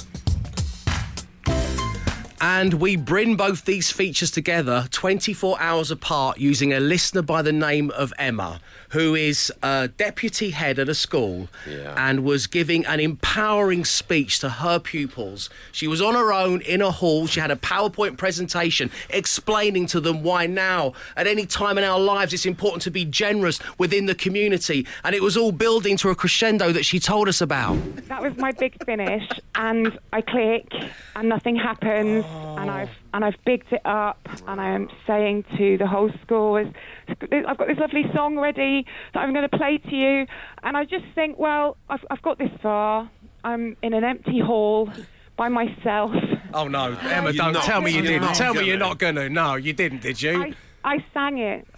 And 2.40 2.74
we 2.74 2.96
bring 2.96 3.36
both 3.36 3.66
these 3.66 3.90
features 3.90 4.30
together 4.30 4.86
24 4.90 5.60
hours 5.60 5.90
apart 5.90 6.38
using 6.38 6.72
a 6.72 6.80
listener 6.80 7.22
by 7.22 7.42
the 7.42 7.52
name 7.52 7.90
of 7.90 8.14
Emma, 8.18 8.60
who 8.94 9.16
is 9.16 9.52
a 9.60 9.88
deputy 9.88 10.50
head 10.50 10.78
at 10.78 10.88
a 10.88 10.94
school 10.94 11.48
Yeah. 11.68 11.94
and 11.96 12.22
was 12.24 12.46
giving 12.46 12.86
an 12.86 13.00
empowering 13.00 13.84
speech 13.84 14.38
to 14.38 14.48
her 14.48 14.78
pupils. 14.78 15.50
She 15.72 15.88
was 15.88 16.00
on 16.00 16.14
her 16.14 16.32
own 16.32 16.60
in 16.60 16.80
a 16.80 16.92
hall. 16.92 17.26
She 17.26 17.40
had 17.40 17.50
a 17.50 17.56
PowerPoint 17.56 18.16
presentation 18.16 18.92
explaining 19.10 19.86
to 19.86 20.00
them 20.00 20.22
why 20.22 20.46
now, 20.46 20.92
at 21.16 21.26
any 21.26 21.44
time 21.44 21.76
in 21.76 21.82
our 21.82 21.98
lives, 21.98 22.32
it's 22.32 22.46
important 22.46 22.82
to 22.82 22.90
be 22.92 23.04
generous 23.04 23.58
within 23.78 24.06
the 24.06 24.14
community. 24.14 24.86
And 25.02 25.12
it 25.12 25.22
was 25.22 25.36
all 25.36 25.50
building 25.50 25.96
to 25.98 26.10
a 26.10 26.14
crescendo 26.14 26.70
that 26.70 26.84
she 26.84 27.00
told 27.00 27.26
us 27.28 27.40
about. 27.40 27.76
That 28.08 28.22
was 28.22 28.36
my 28.36 28.52
big 28.52 28.72
finish, 28.84 29.28
and 29.56 29.98
I 30.12 30.20
click, 30.20 30.68
and 31.16 31.28
nothing 31.28 31.56
happens, 31.56 32.24
and 32.58 32.70
I've 32.70 32.90
and 33.14 33.24
I've 33.24 33.36
bigged 33.46 33.72
it 33.72 33.80
up, 33.84 34.18
and 34.48 34.60
I 34.60 34.70
am 34.70 34.88
saying 35.06 35.44
to 35.56 35.78
the 35.78 35.86
whole 35.86 36.10
school, 36.22 36.56
is, 36.56 36.66
"I've 37.08 37.56
got 37.56 37.68
this 37.68 37.78
lovely 37.78 38.04
song 38.12 38.36
ready 38.36 38.84
that 39.14 39.20
I'm 39.20 39.32
going 39.32 39.48
to 39.48 39.56
play 39.56 39.78
to 39.78 39.94
you," 39.94 40.26
and 40.64 40.76
I 40.76 40.84
just 40.84 41.04
think, 41.14 41.38
well, 41.38 41.76
I've 41.88 42.04
I've 42.10 42.22
got 42.22 42.38
this 42.38 42.50
far. 42.60 43.08
I'm 43.44 43.76
in 43.82 43.94
an 43.94 44.02
empty 44.02 44.40
hall 44.40 44.90
by 45.36 45.48
myself. 45.48 46.10
Oh 46.52 46.66
no, 46.66 46.96
Emma! 47.02 47.32
Don't 47.32 47.52
not- 47.52 47.62
tell 47.62 47.80
me 47.80 47.92
you 47.92 48.02
didn't. 48.02 48.22
not 48.22 48.34
Tell 48.34 48.52
me 48.52 48.64
you're 48.64 48.76
not 48.76 48.98
gonna. 48.98 49.28
No, 49.28 49.54
you 49.54 49.72
didn't, 49.72 50.02
did 50.02 50.20
you? 50.20 50.42
I, 50.42 50.96
I 50.96 51.04
sang 51.14 51.38
it. 51.38 51.68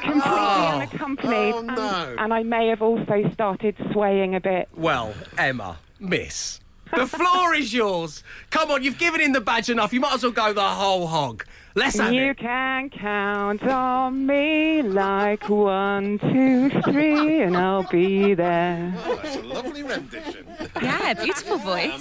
Completely 0.00 0.22
oh. 0.26 0.70
unaccompanied. 0.74 1.54
Oh, 1.54 2.06
and- 2.08 2.20
and 2.20 2.32
I 2.32 2.44
may 2.44 2.68
have 2.68 2.82
also 2.82 3.28
started 3.32 3.74
swaying 3.92 4.36
a 4.36 4.40
bit. 4.40 4.68
Well, 4.76 5.12
Emma, 5.36 5.78
Miss, 5.98 6.60
the 6.96 7.06
floor 7.06 7.54
is 7.54 7.72
yours. 7.74 8.22
Come 8.50 8.70
on, 8.70 8.82
you've 8.82 8.98
given 8.98 9.20
in 9.20 9.32
the 9.32 9.40
badge 9.40 9.68
enough. 9.70 9.92
You 9.92 10.00
might 10.00 10.14
as 10.14 10.22
well 10.22 10.32
go 10.32 10.52
the 10.52 10.62
whole 10.62 11.06
hog. 11.06 11.44
Let's 11.76 11.98
have 11.98 12.12
You 12.12 12.30
it. 12.30 12.38
can 12.38 12.88
count 12.88 13.64
on 13.64 14.26
me 14.26 14.80
like 14.82 15.48
one, 15.48 16.20
two, 16.20 16.70
three, 16.82 17.42
and 17.42 17.56
I'll 17.56 17.82
be 17.90 18.34
there. 18.34 18.94
Oh, 19.04 19.16
that's 19.20 19.34
a 19.36 19.42
lovely 19.42 19.82
rendition. 19.82 20.46
Yeah, 20.80 21.14
beautiful 21.14 21.58
voice. 21.58 22.00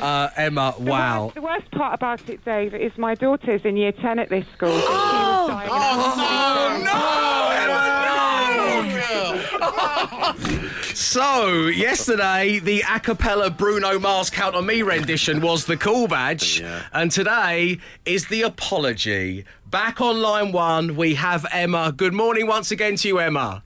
Uh, 0.00 0.30
Emma, 0.36 0.74
The 0.78 0.84
wow. 0.84 1.24
worst, 1.24 1.34
the 1.34 1.42
worst 1.42 1.70
part 1.72 1.94
about 1.94 2.28
it, 2.28 2.44
Dave, 2.44 2.72
is 2.72 2.96
my 2.98 3.16
daughter's 3.16 3.62
in 3.64 3.76
year 3.76 3.90
10 3.90 4.20
at 4.20 4.28
this 4.28 4.46
school. 4.56 4.78
So 4.78 4.86
Oh! 4.88 5.60
she 5.64 5.70
was 5.70 6.90
dying 9.50 9.59
So, 10.94 11.66
yesterday, 11.66 12.58
the 12.58 12.82
a 12.88 13.00
cappella 13.00 13.50
Bruno 13.50 13.98
Mars 13.98 14.30
Count 14.30 14.54
on 14.54 14.66
Me 14.66 14.82
rendition 14.82 15.40
was 15.40 15.64
the 15.64 15.76
cool 15.76 16.06
badge. 16.08 16.60
Yeah. 16.60 16.82
And 16.92 17.10
today 17.10 17.78
is 18.04 18.26
the 18.28 18.42
apology. 18.42 19.44
Back 19.66 20.00
on 20.00 20.20
line 20.20 20.52
one, 20.52 20.96
we 20.96 21.14
have 21.14 21.46
Emma. 21.52 21.92
Good 21.96 22.12
morning 22.12 22.46
once 22.46 22.70
again 22.70 22.96
to 22.96 23.08
you, 23.08 23.18
Emma. 23.18 23.62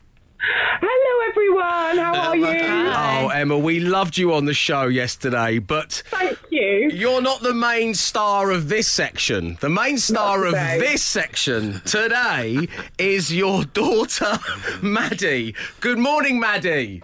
Hello, 0.46 1.28
everyone. 1.30 1.98
How 1.98 2.28
are 2.28 2.36
you? 2.36 2.46
Oh, 2.46 3.28
Emma. 3.28 3.58
We 3.58 3.80
loved 3.80 4.16
you 4.18 4.32
on 4.34 4.44
the 4.44 4.54
show 4.54 4.84
yesterday, 4.86 5.58
but 5.58 6.02
Thank 6.10 6.38
you. 6.50 6.90
you're 6.92 7.22
not 7.22 7.40
the 7.42 7.54
main 7.54 7.94
star 7.94 8.50
of 8.50 8.68
this 8.68 8.88
section. 8.88 9.56
The 9.60 9.68
main 9.70 9.98
star 9.98 10.44
of 10.44 10.52
today. 10.52 10.78
this 10.78 11.02
section 11.02 11.80
today 11.84 12.68
is 12.98 13.34
your 13.34 13.64
daughter, 13.64 14.38
Maddie. 14.82 15.54
Good 15.80 15.98
morning, 15.98 16.38
Maddie. 16.40 17.02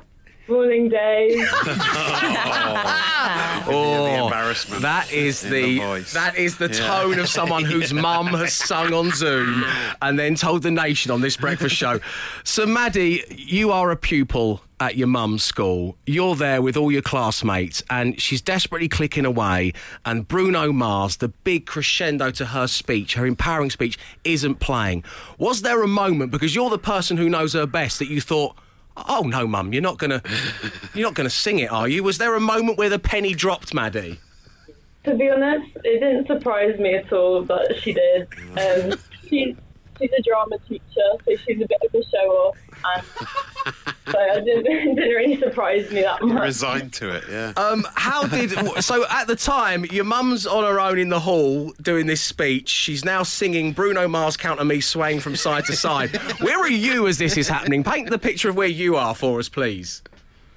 Morning, 0.51 0.89
Dave. 0.89 1.39
Oh, 3.67 4.05
the 4.07 4.19
oh, 4.19 4.25
embarrassment 4.25 4.83
That 4.83 5.13
is 5.13 5.43
the, 5.43 5.51
the 5.51 5.79
voice. 5.79 6.13
that 6.15 6.37
is 6.37 6.57
the 6.57 6.69
Yeah. 6.69 6.87
tone 6.87 7.19
of 7.19 7.29
someone 7.29 7.63
whose 7.65 7.93
mum 8.09 8.29
has 8.29 8.55
sung 8.55 8.93
on 8.93 9.11
Zoom 9.13 9.65
and 10.01 10.19
then 10.19 10.35
told 10.35 10.63
the 10.63 10.71
nation 10.71 11.13
on 11.13 11.21
this 11.21 11.37
breakfast 11.37 11.77
show. 11.77 12.01
So, 12.43 12.65
Maddie, 12.67 13.23
you 13.31 13.71
are 13.71 13.91
a 13.91 13.97
pupil 13.97 14.63
at 14.81 14.97
your 14.97 15.07
mum's 15.09 15.45
school. 15.45 15.97
You're 16.07 16.35
there 16.35 16.63
with 16.63 16.77
all 16.77 16.91
your 16.91 17.03
classmates, 17.03 17.83
and 17.91 18.19
she's 18.21 18.41
desperately 18.41 18.89
clicking 18.89 19.27
away. 19.27 19.75
And 20.07 20.27
Bruno 20.27 20.73
Mars, 20.73 21.17
the 21.19 21.29
big 21.29 21.67
crescendo 21.67 22.31
to 22.33 22.47
her 22.47 22.67
speech, 22.67 23.15
her 23.15 23.27
empowering 23.27 23.71
speech, 23.71 23.99
isn't 24.25 24.59
playing. 24.59 25.05
Was 25.39 25.61
there 25.63 25.83
a 25.83 25.89
moment 25.89 26.33
because 26.33 26.55
you're 26.55 26.71
the 26.71 26.79
person 26.79 27.19
who 27.19 27.29
knows 27.29 27.53
her 27.53 27.67
best 27.67 27.99
that 27.99 28.09
you 28.09 28.21
thought? 28.23 28.57
Oh 28.97 29.23
no, 29.23 29.47
Mum! 29.47 29.73
You're 29.73 29.83
not 29.83 29.99
gonna, 29.99 30.23
you're 30.95 31.07
not 31.07 31.15
gonna 31.15 31.31
sing 31.31 31.59
it, 31.59 31.71
are 31.71 31.89
you? 31.89 32.03
Was 32.03 32.19
there 32.19 32.35
a 32.35 32.41
moment 32.41 32.77
where 32.79 32.89
the 32.89 32.99
penny 32.99 33.35
dropped, 33.35 33.73
Maddie? 33.73 34.19
to 35.05 35.15
be 35.15 35.31
honest, 35.31 35.71
it 35.77 36.01
didn't 36.01 36.27
surprise 36.27 36.79
me 36.79 36.95
at 36.95 37.13
all, 37.13 37.43
but 37.43 37.77
she 37.81 37.95
did. 37.95 38.29
Um, 38.59 38.99
she's 39.29 39.57
she's 39.99 40.11
a 40.17 40.23
drama 40.23 40.59
teacher, 40.69 40.83
so 40.95 41.37
she's 41.47 41.61
a 41.61 41.67
bit 41.67 41.81
of 41.83 41.95
a 41.95 42.03
show 42.05 42.29
off, 42.29 42.57
and 42.85 43.75
so 44.11 44.19
it 44.21 44.45
didn't, 44.45 44.65
didn't 44.97 44.97
really 44.97 45.39
surprise 45.39 45.91
me 45.91 46.03
that 46.03 46.23
much. 46.23 46.43
Resigned 46.43 46.93
to 46.95 47.15
it, 47.17 47.25
yeah. 47.31 47.53
Um, 47.57 47.87
how 47.95 48.27
did 48.27 48.51
so 48.83 49.07
at 49.09 49.27
the 49.27 49.37
time 49.37 49.85
your 49.87 50.05
mum's 50.05 50.47
on 50.47 50.65
her 50.65 50.81
own 50.81 50.99
in 50.99 51.09
the 51.09 51.21
hall 51.21 51.73
doing 51.83 52.07
this 52.07 52.21
speech? 52.21 52.69
She's 52.69 53.05
now 53.05 53.23
singing 53.23 53.73
Bruno 53.73 54.09
Mars 54.09 54.37
"Count 54.37 54.61
on 54.61 54.69
Me," 54.69 54.81
swaying 54.81 55.21
from 55.21 55.37
side 55.37 55.65
to 55.67 55.77
side. 55.77 56.17
Where 56.41 56.59
are 56.59 56.69
you 56.69 57.07
as 57.07 57.19
this 57.19 57.37
is 57.37 57.49
happening? 57.49 57.85
Paint 57.85 58.11
the 58.11 58.19
picture 58.19 58.49
of 58.49 58.57
where 58.57 58.69
you 58.69 58.97
are 58.97 59.15
for 59.15 59.39
us, 59.39 59.49
please. 59.49 60.03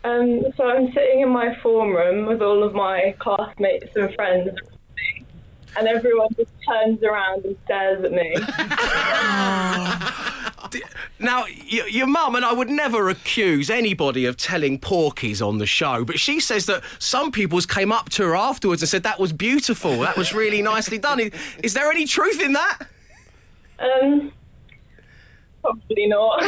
Um, 0.03 0.43
so 0.57 0.65
I'm 0.67 0.91
sitting 0.91 1.21
in 1.21 1.29
my 1.29 1.55
form 1.61 1.95
room 1.95 2.25
with 2.25 2.41
all 2.41 2.63
of 2.63 2.73
my 2.73 3.15
classmates 3.19 3.95
and 3.95 4.13
friends, 4.15 4.49
and 5.77 5.87
everyone 5.87 6.27
just 6.35 6.51
turns 6.67 7.01
around 7.03 7.45
and 7.45 7.55
stares 7.63 8.03
at 8.03 8.11
me. 8.11 8.35
Now, 11.19 11.43
y- 11.43 11.87
your 11.89 12.07
mum 12.07 12.35
and 12.35 12.43
I 12.45 12.53
would 12.53 12.69
never 12.69 13.09
accuse 13.09 13.69
anybody 13.69 14.25
of 14.25 14.37
telling 14.37 14.79
porkies 14.79 15.45
on 15.45 15.57
the 15.57 15.65
show, 15.65 16.03
but 16.05 16.19
she 16.19 16.39
says 16.39 16.65
that 16.67 16.83
some 16.99 17.31
people's 17.31 17.65
came 17.65 17.91
up 17.91 18.09
to 18.11 18.23
her 18.23 18.35
afterwards 18.35 18.81
and 18.81 18.89
said 18.89 19.03
that 19.03 19.19
was 19.19 19.33
beautiful, 19.33 19.99
that 19.99 20.17
was 20.17 20.33
really 20.33 20.61
nicely 20.61 20.97
done. 20.97 21.19
Is, 21.19 21.31
is 21.63 21.73
there 21.73 21.91
any 21.91 22.05
truth 22.05 22.41
in 22.41 22.53
that? 22.53 22.79
Um, 23.79 24.31
probably 25.61 26.07
not. 26.07 26.39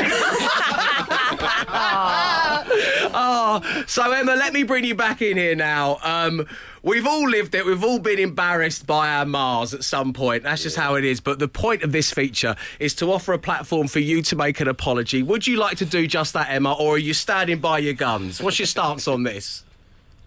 Oh, 3.18 3.84
so 3.88 4.12
Emma, 4.12 4.34
let 4.36 4.54
me 4.54 4.64
bring 4.64 4.84
you 4.84 4.96
back 4.96 5.22
in 5.22 5.38
here 5.38 5.56
now. 5.56 5.98
Um, 6.04 6.48
we've 6.86 7.06
all 7.06 7.28
lived 7.28 7.54
it. 7.56 7.66
We've 7.66 7.84
all 7.84 8.00
been 8.00 8.20
embarrassed 8.20 8.88
by 8.88 9.10
our 9.10 9.26
Mars 9.26 9.74
at 9.74 9.84
some 9.84 10.14
point. 10.14 10.44
That's 10.44 10.64
just 10.64 10.78
how 10.78 10.96
it 10.96 11.04
is. 11.04 11.20
But 11.20 11.40
the 11.40 11.50
point 11.50 11.84
of 11.84 11.92
this 11.92 12.14
feature 12.14 12.56
is 12.80 12.96
to 12.96 13.12
offer 13.12 13.34
a 13.34 13.40
platform 13.40 13.90
for 13.90 14.00
you 14.00 14.22
to 14.22 14.36
make 14.38 14.62
an 14.62 14.70
apology. 14.70 15.22
Would 15.22 15.46
you 15.48 15.58
like 15.58 15.76
to 15.78 15.86
do 15.86 16.08
just 16.08 16.32
that, 16.34 16.50
Emma, 16.50 16.72
or 16.74 16.96
are 16.96 17.00
you 17.00 17.14
standing 17.14 17.60
by 17.60 17.80
your 17.80 17.94
guns? 17.94 18.42
What's 18.42 18.60
your 18.60 18.68
stance 18.68 19.08
on 19.08 19.24
this? 19.24 19.64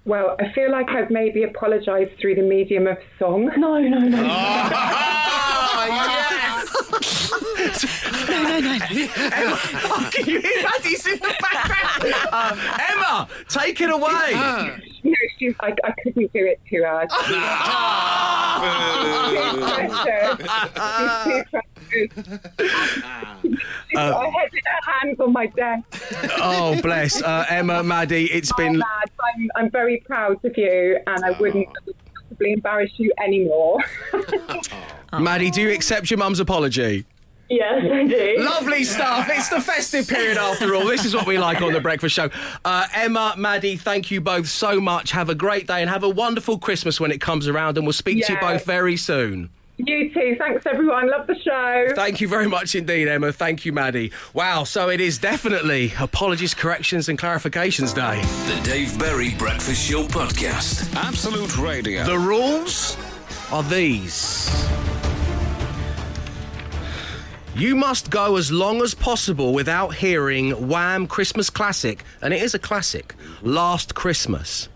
Well, 0.04 0.36
I 0.38 0.52
feel 0.52 0.70
like 0.70 0.88
I've 0.90 1.10
maybe 1.10 1.44
apologised 1.44 2.18
through 2.18 2.34
the 2.34 2.42
medium 2.42 2.86
of 2.86 2.98
song. 3.18 3.50
No, 3.56 3.78
no, 3.78 3.98
no. 3.98 4.26
Ah, 4.26 6.14
no, 6.90 8.42
no, 8.42 8.60
no. 8.60 8.72
Emma, 8.72 9.58
oh, 9.84 10.10
can 10.12 10.26
you 10.26 10.40
hear 10.40 10.62
Maddie's 10.62 11.06
in 11.06 11.18
the 11.18 11.34
background? 11.40 12.14
Uh, 12.32 12.56
Emma, 12.90 13.28
take 13.48 13.80
it 13.80 13.90
away. 13.90 14.32
No, 15.04 15.14
she's, 15.38 15.54
I, 15.60 15.74
I 15.84 15.92
couldn't 16.02 16.32
do 16.32 16.44
it 16.46 16.60
to 16.70 16.76
her. 16.82 17.06
She's 17.10 17.20
too 19.38 19.60
pressured. 19.62 20.38
She's 21.90 22.12
too 22.12 22.14
pressured. 22.18 22.18
She's 23.82 23.94
got 23.94 24.24
her 24.24 24.30
head 24.30 24.50
hands 25.00 25.20
on 25.20 25.32
my 25.32 25.46
desk. 25.46 25.84
Oh, 26.38 26.78
bless. 26.82 27.22
Uh, 27.22 27.44
Emma, 27.48 27.82
Maddie, 27.82 28.26
it's 28.26 28.50
Oh, 28.52 28.56
been. 28.56 28.78
lad, 28.78 29.10
I'm, 29.22 29.48
I'm 29.56 29.70
very 29.70 29.98
proud 30.06 30.44
of 30.44 30.56
you, 30.56 30.98
and 31.06 31.24
I 31.24 31.30
wouldn't 31.32 31.68
embarrass 32.46 32.90
you 32.96 33.12
anymore. 33.22 33.78
Maddie, 35.18 35.50
do 35.50 35.62
you 35.62 35.72
accept 35.72 36.10
your 36.10 36.18
mum's 36.18 36.40
apology? 36.40 37.04
Yes, 37.50 37.82
I 37.90 38.04
do. 38.04 38.36
Lovely 38.40 38.84
stuff. 38.84 39.26
It's 39.30 39.48
the 39.48 39.60
festive 39.60 40.06
period 40.06 40.36
after 40.36 40.74
all. 40.74 40.86
This 40.86 41.06
is 41.06 41.14
what 41.14 41.26
we 41.26 41.38
like 41.38 41.62
on 41.62 41.72
the 41.72 41.80
breakfast 41.80 42.14
show. 42.14 42.28
Uh, 42.62 42.86
Emma, 42.94 43.34
Maddie, 43.38 43.76
thank 43.76 44.10
you 44.10 44.20
both 44.20 44.48
so 44.48 44.80
much. 44.80 45.12
Have 45.12 45.30
a 45.30 45.34
great 45.34 45.66
day 45.66 45.80
and 45.80 45.88
have 45.88 46.02
a 46.02 46.08
wonderful 46.10 46.58
Christmas 46.58 47.00
when 47.00 47.10
it 47.10 47.22
comes 47.22 47.48
around. 47.48 47.78
And 47.78 47.86
we'll 47.86 47.94
speak 47.94 48.24
to 48.26 48.34
you 48.34 48.38
both 48.38 48.66
very 48.66 48.98
soon. 48.98 49.48
You 49.78 50.12
too. 50.12 50.36
Thanks, 50.38 50.66
everyone. 50.66 51.10
Love 51.10 51.26
the 51.26 51.38
show. 51.38 51.94
Thank 51.94 52.20
you 52.20 52.28
very 52.28 52.48
much 52.48 52.74
indeed, 52.74 53.08
Emma. 53.08 53.32
Thank 53.32 53.64
you, 53.64 53.72
Maddie. 53.72 54.12
Wow, 54.34 54.64
so 54.64 54.88
it 54.90 55.00
is 55.00 55.18
definitely 55.18 55.92
apologies, 55.98 56.54
corrections, 56.54 57.08
and 57.08 57.18
clarifications 57.18 57.94
day. 57.94 58.20
The 58.54 58.62
Dave 58.62 58.98
Berry 58.98 59.34
Breakfast 59.36 59.88
Show 59.88 60.04
Podcast. 60.04 60.94
Absolute 60.94 61.56
Radio. 61.58 62.04
The 62.04 62.18
rules 62.18 62.96
are 63.52 63.62
these. 63.62 64.50
You 67.54 67.74
must 67.74 68.10
go 68.10 68.36
as 68.36 68.52
long 68.52 68.82
as 68.82 68.94
possible 68.94 69.52
without 69.52 69.94
hearing 69.94 70.68
Wham 70.68 71.08
Christmas 71.08 71.50
Classic, 71.50 72.04
and 72.22 72.32
it 72.32 72.40
is 72.40 72.54
a 72.54 72.58
classic, 72.58 73.16
Last 73.42 73.96
Christmas. 73.96 74.68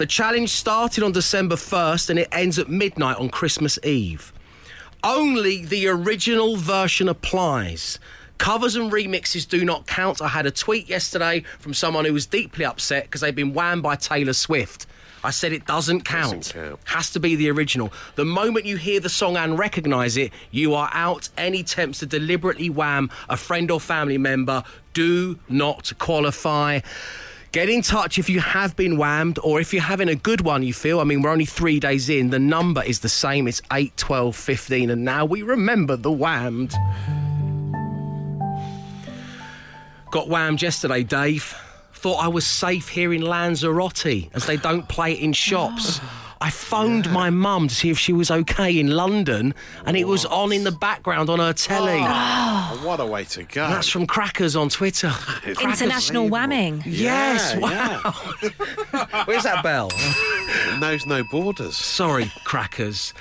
The 0.00 0.06
challenge 0.06 0.48
started 0.48 1.04
on 1.04 1.12
December 1.12 1.56
1st 1.56 2.08
and 2.08 2.18
it 2.20 2.28
ends 2.32 2.58
at 2.58 2.70
midnight 2.70 3.18
on 3.18 3.28
Christmas 3.28 3.78
Eve. 3.82 4.32
Only 5.04 5.62
the 5.66 5.88
original 5.88 6.56
version 6.56 7.06
applies. 7.06 7.98
Covers 8.38 8.76
and 8.76 8.90
remixes 8.90 9.46
do 9.46 9.62
not 9.62 9.86
count. 9.86 10.22
I 10.22 10.28
had 10.28 10.46
a 10.46 10.50
tweet 10.50 10.88
yesterday 10.88 11.44
from 11.58 11.74
someone 11.74 12.06
who 12.06 12.14
was 12.14 12.24
deeply 12.24 12.64
upset 12.64 13.04
because 13.04 13.20
they'd 13.20 13.34
been 13.34 13.52
whammed 13.52 13.82
by 13.82 13.94
Taylor 13.94 14.32
Swift. 14.32 14.86
I 15.22 15.28
said 15.28 15.52
it 15.52 15.66
doesn't 15.66 16.06
count. 16.06 16.54
Has 16.84 17.10
to 17.10 17.20
be 17.20 17.36
the 17.36 17.50
original. 17.50 17.92
The 18.14 18.24
moment 18.24 18.64
you 18.64 18.78
hear 18.78 19.00
the 19.00 19.10
song 19.10 19.36
and 19.36 19.58
recognise 19.58 20.16
it, 20.16 20.32
you 20.50 20.72
are 20.72 20.88
out. 20.94 21.28
Any 21.36 21.60
attempts 21.60 21.98
to 21.98 22.06
deliberately 22.06 22.70
wham 22.70 23.10
a 23.28 23.36
friend 23.36 23.70
or 23.70 23.78
family 23.78 24.16
member 24.16 24.62
do 24.94 25.38
not 25.50 25.92
qualify. 25.98 26.80
Get 27.52 27.68
in 27.68 27.82
touch 27.82 28.16
if 28.16 28.28
you 28.28 28.38
have 28.38 28.76
been 28.76 28.96
whammed 28.96 29.40
or 29.42 29.60
if 29.60 29.72
you're 29.72 29.82
having 29.82 30.08
a 30.08 30.14
good 30.14 30.42
one, 30.42 30.62
you 30.62 30.72
feel. 30.72 31.00
I 31.00 31.04
mean, 31.04 31.20
we're 31.20 31.30
only 31.30 31.44
three 31.44 31.80
days 31.80 32.08
in. 32.08 32.30
The 32.30 32.38
number 32.38 32.80
is 32.84 33.00
the 33.00 33.08
same. 33.08 33.48
It's 33.48 33.60
8, 33.72 33.96
12, 33.96 34.36
15. 34.36 34.90
And 34.90 35.04
now 35.04 35.24
we 35.24 35.42
remember 35.42 35.96
the 35.96 36.12
whammed. 36.12 36.72
Got 40.12 40.28
whammed 40.28 40.62
yesterday, 40.62 41.02
Dave. 41.02 41.56
Thought 41.92 42.22
I 42.22 42.28
was 42.28 42.46
safe 42.46 42.88
here 42.88 43.12
in 43.12 43.22
Lanzarote 43.22 44.30
as 44.32 44.46
they 44.46 44.56
don't 44.56 44.88
play 44.88 45.12
it 45.12 45.18
in 45.18 45.32
shops. 45.32 46.00
Oh. 46.12 46.19
I 46.42 46.48
phoned 46.50 47.10
my 47.12 47.28
mum 47.28 47.68
to 47.68 47.74
see 47.74 47.90
if 47.90 47.98
she 47.98 48.12
was 48.14 48.30
okay 48.30 48.78
in 48.78 48.88
London 48.88 49.54
and 49.84 49.94
it 49.96 50.06
was 50.08 50.24
on 50.24 50.52
in 50.52 50.64
the 50.64 50.72
background 50.72 51.28
on 51.28 51.38
her 51.38 51.52
telly. 51.52 52.00
Oh, 52.02 52.80
what 52.82 52.98
a 52.98 53.04
way 53.04 53.24
to 53.24 53.42
go. 53.44 53.68
That's 53.68 53.88
from 53.90 54.06
Crackers 54.06 54.56
on 54.56 54.70
Twitter. 54.70 55.12
International 55.44 56.28
whamming. 56.30 56.82
Yes, 56.86 57.54
Yeah, 57.54 57.60
wow. 57.60 58.14
Where's 59.26 59.42
that 59.42 59.62
bell? 59.62 59.90
It 59.92 60.80
knows 60.80 61.04
no 61.04 61.22
borders. 61.30 61.76
Sorry, 61.76 62.30
Crackers. 62.44 63.12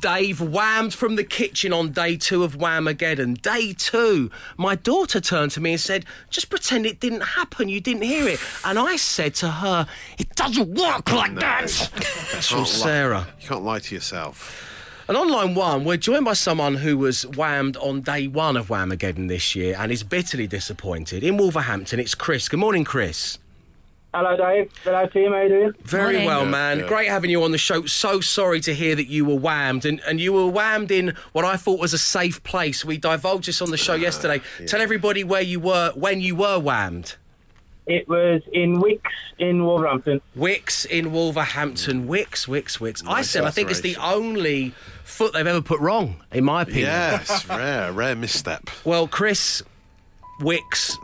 Dave 0.00 0.40
whammed 0.40 0.94
from 0.94 1.16
the 1.16 1.24
kitchen 1.24 1.72
on 1.72 1.92
day 1.92 2.16
two 2.16 2.44
of 2.44 2.58
Whamageddon. 2.58 3.40
Day 3.40 3.72
two, 3.72 4.30
my 4.56 4.74
daughter 4.74 5.20
turned 5.20 5.52
to 5.52 5.60
me 5.60 5.72
and 5.72 5.80
said, 5.80 6.04
Just 6.30 6.50
pretend 6.50 6.86
it 6.86 7.00
didn't 7.00 7.22
happen, 7.22 7.68
you 7.68 7.80
didn't 7.80 8.02
hear 8.02 8.28
it. 8.28 8.40
And 8.64 8.78
I 8.78 8.96
said 8.96 9.34
to 9.36 9.48
her, 9.48 9.86
It 10.18 10.34
doesn't 10.36 10.74
work 10.74 11.12
like 11.12 11.34
that. 11.36 11.90
That's 12.32 12.48
from 12.50 12.66
Sarah. 12.66 13.26
You 13.40 13.48
can't 13.48 13.62
lie 13.64 13.80
to 13.80 13.94
yourself. 13.94 14.72
And 15.08 15.16
on 15.16 15.30
line 15.30 15.54
one, 15.54 15.84
we're 15.84 15.98
joined 15.98 16.24
by 16.24 16.32
someone 16.32 16.74
who 16.74 16.98
was 16.98 17.22
whammed 17.22 17.76
on 17.76 18.00
day 18.00 18.26
one 18.26 18.56
of 18.56 18.66
Whamageddon 18.68 19.28
this 19.28 19.54
year 19.54 19.76
and 19.78 19.92
is 19.92 20.02
bitterly 20.02 20.48
disappointed. 20.48 21.22
In 21.22 21.36
Wolverhampton, 21.36 22.00
it's 22.00 22.16
Chris. 22.16 22.48
Good 22.48 22.58
morning, 22.58 22.82
Chris. 22.82 23.38
Hello, 24.16 24.34
Dave. 24.34 24.70
Hello, 24.82 25.06
team. 25.08 25.32
How 25.32 25.42
you 25.42 25.48
doing? 25.50 25.72
Very 25.82 26.12
Morning. 26.14 26.26
well, 26.26 26.46
man. 26.46 26.78
good. 26.78 26.88
Great 26.88 27.08
having 27.10 27.28
you 27.28 27.42
on 27.42 27.50
the 27.52 27.58
show. 27.58 27.84
So 27.84 28.22
sorry 28.22 28.60
to 28.60 28.72
hear 28.72 28.94
that 28.94 29.08
you 29.08 29.26
were 29.26 29.34
whammed, 29.34 29.84
and, 29.84 30.00
and 30.08 30.18
you 30.18 30.32
were 30.32 30.46
whammed 30.46 30.90
in 30.90 31.14
what 31.32 31.44
I 31.44 31.58
thought 31.58 31.78
was 31.78 31.92
a 31.92 31.98
safe 31.98 32.42
place. 32.42 32.82
We 32.82 32.96
divulged 32.96 33.46
this 33.46 33.60
on 33.60 33.70
the 33.70 33.76
show 33.76 33.92
yesterday. 33.94 34.40
Tell 34.66 34.80
everybody 34.80 35.22
where 35.22 35.42
you 35.42 35.60
were 35.60 35.92
when 35.94 36.22
you 36.22 36.34
were 36.34 36.58
whammed. 36.58 37.16
It 37.84 38.08
was 38.08 38.40
in 38.54 38.80
Wickes 38.80 39.12
in 39.38 39.62
Wolverhampton. 39.62 40.22
Wickes 40.34 40.86
in 40.86 41.12
Wolverhampton. 41.12 42.08
Wickes, 42.08 42.48
Wickes, 42.48 42.78
Wickes. 42.78 43.02
I 43.06 43.20
said 43.20 43.44
I 43.44 43.50
think 43.50 43.70
it's 43.70 43.82
the 43.82 43.96
only 43.96 44.72
foot 45.04 45.34
they've 45.34 45.46
ever 45.46 45.60
put 45.60 45.78
wrong, 45.80 46.22
in 46.32 46.44
my 46.44 46.62
opinion. 46.62 46.86
Yes, 46.86 47.46
rare, 47.50 47.92
rare 47.92 48.16
misstep. 48.16 48.70
Well, 48.82 49.08
Chris, 49.08 49.62
Wickes 50.40 50.96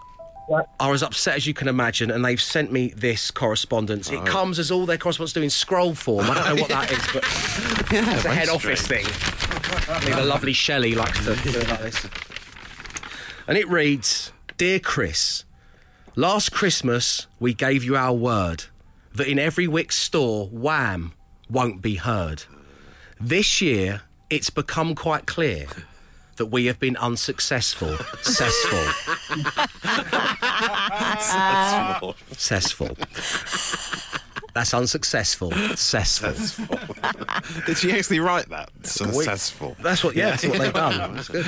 are 0.81 0.93
as 0.93 1.03
upset 1.03 1.37
as 1.37 1.47
you 1.47 1.55
can 1.55 1.69
imagine, 1.69 2.11
and 2.11 2.25
they've 2.25 2.41
sent 2.41 2.71
me 2.73 2.89
this 2.97 3.31
correspondence. 3.31 4.11
It 4.11 4.17
Oh. 4.21 4.25
comes 4.25 4.59
as 4.59 4.71
all 4.71 4.87
their 4.87 4.99
correspondence 4.99 5.33
do 5.33 5.43
in 5.43 5.51
scroll 5.51 5.95
form. 5.95 6.31
I 6.31 6.35
don't 6.35 6.57
know 6.57 6.63
what 6.63 6.69
that 6.71 6.91
is, 6.93 6.99
but 7.13 7.25
it's 7.91 8.25
a 8.25 8.35
head 8.35 8.49
office 8.49 8.87
thing. 8.87 9.07
I 9.89 10.05
mean, 10.05 10.17
the 10.17 10.25
lovely 10.25 10.53
Shelley 10.53 10.95
likes 10.95 11.19
to 11.25 11.35
do 11.37 11.59
it 11.59 11.69
like 11.69 11.81
this. 11.81 12.07
And 13.49 13.57
it 13.59 13.69
reads 13.69 14.33
Dear 14.59 14.79
Chris, 14.79 15.45
last 16.17 16.53
Christmas 16.53 17.27
we 17.41 17.55
gave 17.55 17.83
you 17.85 17.97
our 17.97 18.13
word 18.15 18.65
that 19.15 19.29
in 19.29 19.39
every 19.39 19.67
Wickes 19.67 19.93
store, 19.93 20.49
Wham 20.49 21.13
won't 21.51 21.83
be 21.83 21.97
heard. 21.97 22.45
This 23.21 23.61
year, 23.61 24.03
it's 24.31 24.51
become 24.51 24.95
quite 24.95 25.27
clear 25.27 25.67
that 26.43 26.51
we 26.51 26.67
have 26.67 26.81
been 26.81 26.97
unsuccessful. 26.97 27.97
Successful. 28.23 28.85
Successful. 31.21 32.17
Successful. 32.33 32.97
That's 34.53 34.75
unsuccessful. 34.75 35.53
Successful. 35.77 36.79
Did 37.65 37.79
she 37.79 37.93
actually 37.93 38.19
write 38.19 38.49
that? 38.49 38.71
Successful. 38.83 39.77
That's 39.81 40.03
what, 40.03 40.17
yeah, 40.17 40.31
that's 40.31 40.45
what 40.45 40.59
they've 40.59 40.73
done. 40.73 41.15
That's 41.15 41.29
good. 41.29 41.47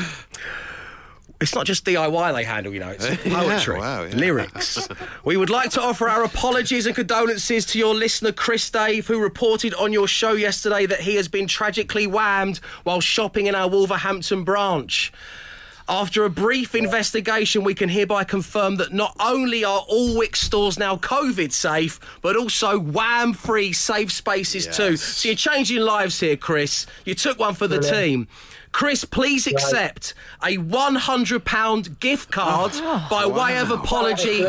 It's 1.45 1.55
not 1.55 1.67
just 1.67 1.85
DIY 1.85 2.35
they 2.35 2.45
handle, 2.45 2.73
you 2.73 2.81
know, 2.81 2.91
it's 2.91 3.09
Yeah, 3.25 3.43
poetry, 3.43 3.79
wow, 3.79 4.03
yeah. 4.03 4.17
lyrics. 4.17 4.89
we 5.25 5.37
would 5.37 5.51
like 5.51 5.71
to 5.71 5.81
offer 5.83 6.09
our 6.09 6.25
apologies 6.25 6.87
and 6.87 6.95
condolences 6.97 7.65
to 7.67 7.79
your 7.79 7.95
listener, 7.95 8.33
Chris 8.33 8.69
Dave, 8.71 9.07
who 9.07 9.21
reported 9.21 9.75
on 9.75 9.93
your 9.93 10.09
show 10.09 10.33
yesterday 10.33 10.87
that 10.87 11.01
he 11.01 11.15
has 11.17 11.29
been 11.29 11.47
tragically 11.47 12.07
whammed 12.07 12.59
while 12.83 13.01
shopping 13.01 13.47
in 13.47 13.55
our 13.55 13.69
Wolverhampton 13.69 14.43
branch. 14.43 15.13
After 15.87 16.25
a 16.25 16.31
brief 16.31 16.75
investigation, 16.75 17.63
we 17.63 17.75
can 17.75 17.91
hereby 17.91 18.25
confirm 18.25 18.77
that 18.77 18.95
not 18.95 19.15
only 19.21 19.65
are 19.65 19.85
all 19.87 20.15
Wickes 20.15 20.37
stores 20.37 20.79
now 20.79 20.97
COVID 20.97 21.53
safe, 21.53 22.01
but 22.23 22.37
also 22.37 22.79
wham 22.79 23.35
free 23.35 23.75
safe 23.75 24.11
spaces 24.11 24.67
too. 24.67 24.97
So 24.97 25.29
you're 25.29 25.37
changing 25.37 25.81
lives 25.83 26.21
here, 26.21 26.39
Chris. 26.39 26.87
You 27.05 27.15
took 27.15 27.39
one 27.39 27.53
for 27.53 27.69
the 27.69 27.81
team. 27.81 28.29
Chris, 28.75 29.05
please 29.05 29.47
accept 29.47 30.15
a 30.43 30.57
£100 30.57 32.01
gift 32.01 32.33
card 32.33 32.73
oh, 32.75 32.83
oh. 32.83 33.07
by 33.09 33.25
way 33.25 33.57
of 33.59 33.71
apology 33.71 34.43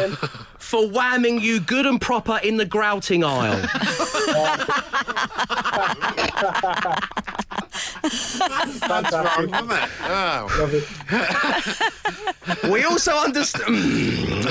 for 0.58 0.82
whamming 0.82 1.40
you 1.40 1.60
good 1.60 1.86
and 1.86 2.02
proper 2.02 2.40
in 2.42 2.58
the 2.58 2.66
grouting 2.66 3.24
aisle. 3.24 3.62
That's 8.02 9.12
wrong, 9.14 9.54
isn't 9.54 9.72
it? 9.72 9.90
Oh. 10.02 10.48
we 12.69 12.84
also 12.84 13.12
understand. 13.13 13.75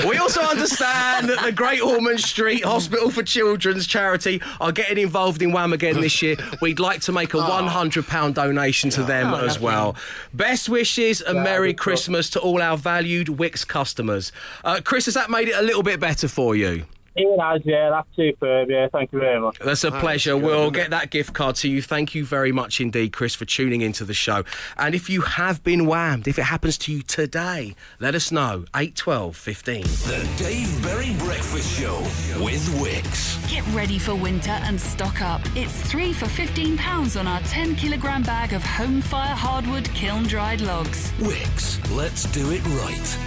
we 0.07 0.17
also 0.17 0.41
understand 0.41 1.29
that 1.29 1.41
the 1.43 1.51
Great 1.51 1.81
Ormond 1.81 2.19
Street 2.19 2.63
Hospital 2.63 3.09
for 3.09 3.23
Children's 3.23 3.87
charity 3.87 4.41
are 4.59 4.71
getting 4.71 4.97
involved 4.97 5.41
in 5.41 5.51
Wham 5.51 5.73
again 5.73 6.01
this 6.01 6.21
year. 6.21 6.35
We'd 6.61 6.79
like 6.79 7.01
to 7.01 7.11
make 7.11 7.33
a 7.33 7.37
one 7.37 7.67
hundred 7.67 8.07
pound 8.07 8.35
donation 8.35 8.89
to 8.91 9.03
them 9.03 9.33
Oh, 9.33 9.45
as 9.45 9.59
well. 9.59 9.95
Best 10.33 10.69
wishes 10.69 11.21
and 11.21 11.37
Yeah, 11.37 11.43
Merry. 11.43 11.73
Christmas 11.73 12.29
to 12.31 12.39
all 12.39 12.61
our 12.61 12.77
valued 12.77 13.27
Wickes 13.27 13.67
customers. 13.67 14.31
Uh, 14.63 14.79
Chris, 14.83 15.05
has 15.05 15.13
that 15.15 15.29
made 15.29 15.47
it 15.47 15.55
a 15.55 15.61
little 15.61 15.83
bit 15.83 15.99
better 15.99 16.27
for 16.27 16.55
you? 16.55 16.85
It 17.17 17.39
has, 17.39 17.61
yeah, 17.63 17.91
that's 17.91 18.07
superb, 18.15 18.69
yeah, 18.69 18.89
thank 18.91 19.13
you 19.13 19.19
very 19.19 19.39
much. 19.39 19.57
That's 19.59 19.85
a 19.85 19.91
pleasure. 19.91 20.35
we'll 20.35 20.69
get 20.69 20.89
that 20.89 21.11
gift 21.11 21.33
card 21.33 21.55
to 21.57 21.69
you. 21.69 21.81
Thank 21.81 22.13
you 22.13 22.25
very 22.25 22.51
much 22.51 22.81
indeed, 22.81 23.13
Chris, 23.13 23.33
for 23.33 23.45
tuning 23.45 23.79
into 23.79 24.03
the 24.03 24.13
show. 24.13 24.43
And 24.77 24.93
if 24.93 25.09
you 25.09 25.21
have 25.21 25.63
been 25.63 25.85
whammed, 25.85 26.27
if 26.27 26.37
it 26.37 26.43
happens 26.43 26.77
to 26.79 26.91
you 26.91 27.01
today, 27.01 27.75
let 28.01 28.15
us 28.15 28.33
know. 28.33 28.65
8, 28.75 28.95
12, 28.95 29.35
15. 29.37 29.83
The 29.83 30.29
Dave 30.37 30.83
Berry 30.83 31.15
Breakfast 31.19 31.79
Show 31.79 31.99
with 32.43 32.67
Wickes. 32.81 33.49
Get 33.49 33.65
ready 33.73 33.97
for 33.97 34.13
winter 34.13 34.51
and 34.51 34.79
stock 34.79 35.21
up. 35.21 35.41
It's 35.55 35.89
three 35.89 36.11
for 36.11 36.25
£15 36.25 37.17
on 37.17 37.27
our 37.27 37.39
10 37.41 37.75
kilogram 37.75 38.23
bag 38.23 38.51
of 38.51 38.61
home 38.61 39.01
fire 39.01 39.35
hardwood 39.35 39.85
kiln 39.93 40.23
dried 40.23 40.59
logs. 40.59 41.13
Wickes, 41.13 41.79
let's 41.95 42.25
do 42.33 42.51
it 42.51 42.65
right. 42.67 43.17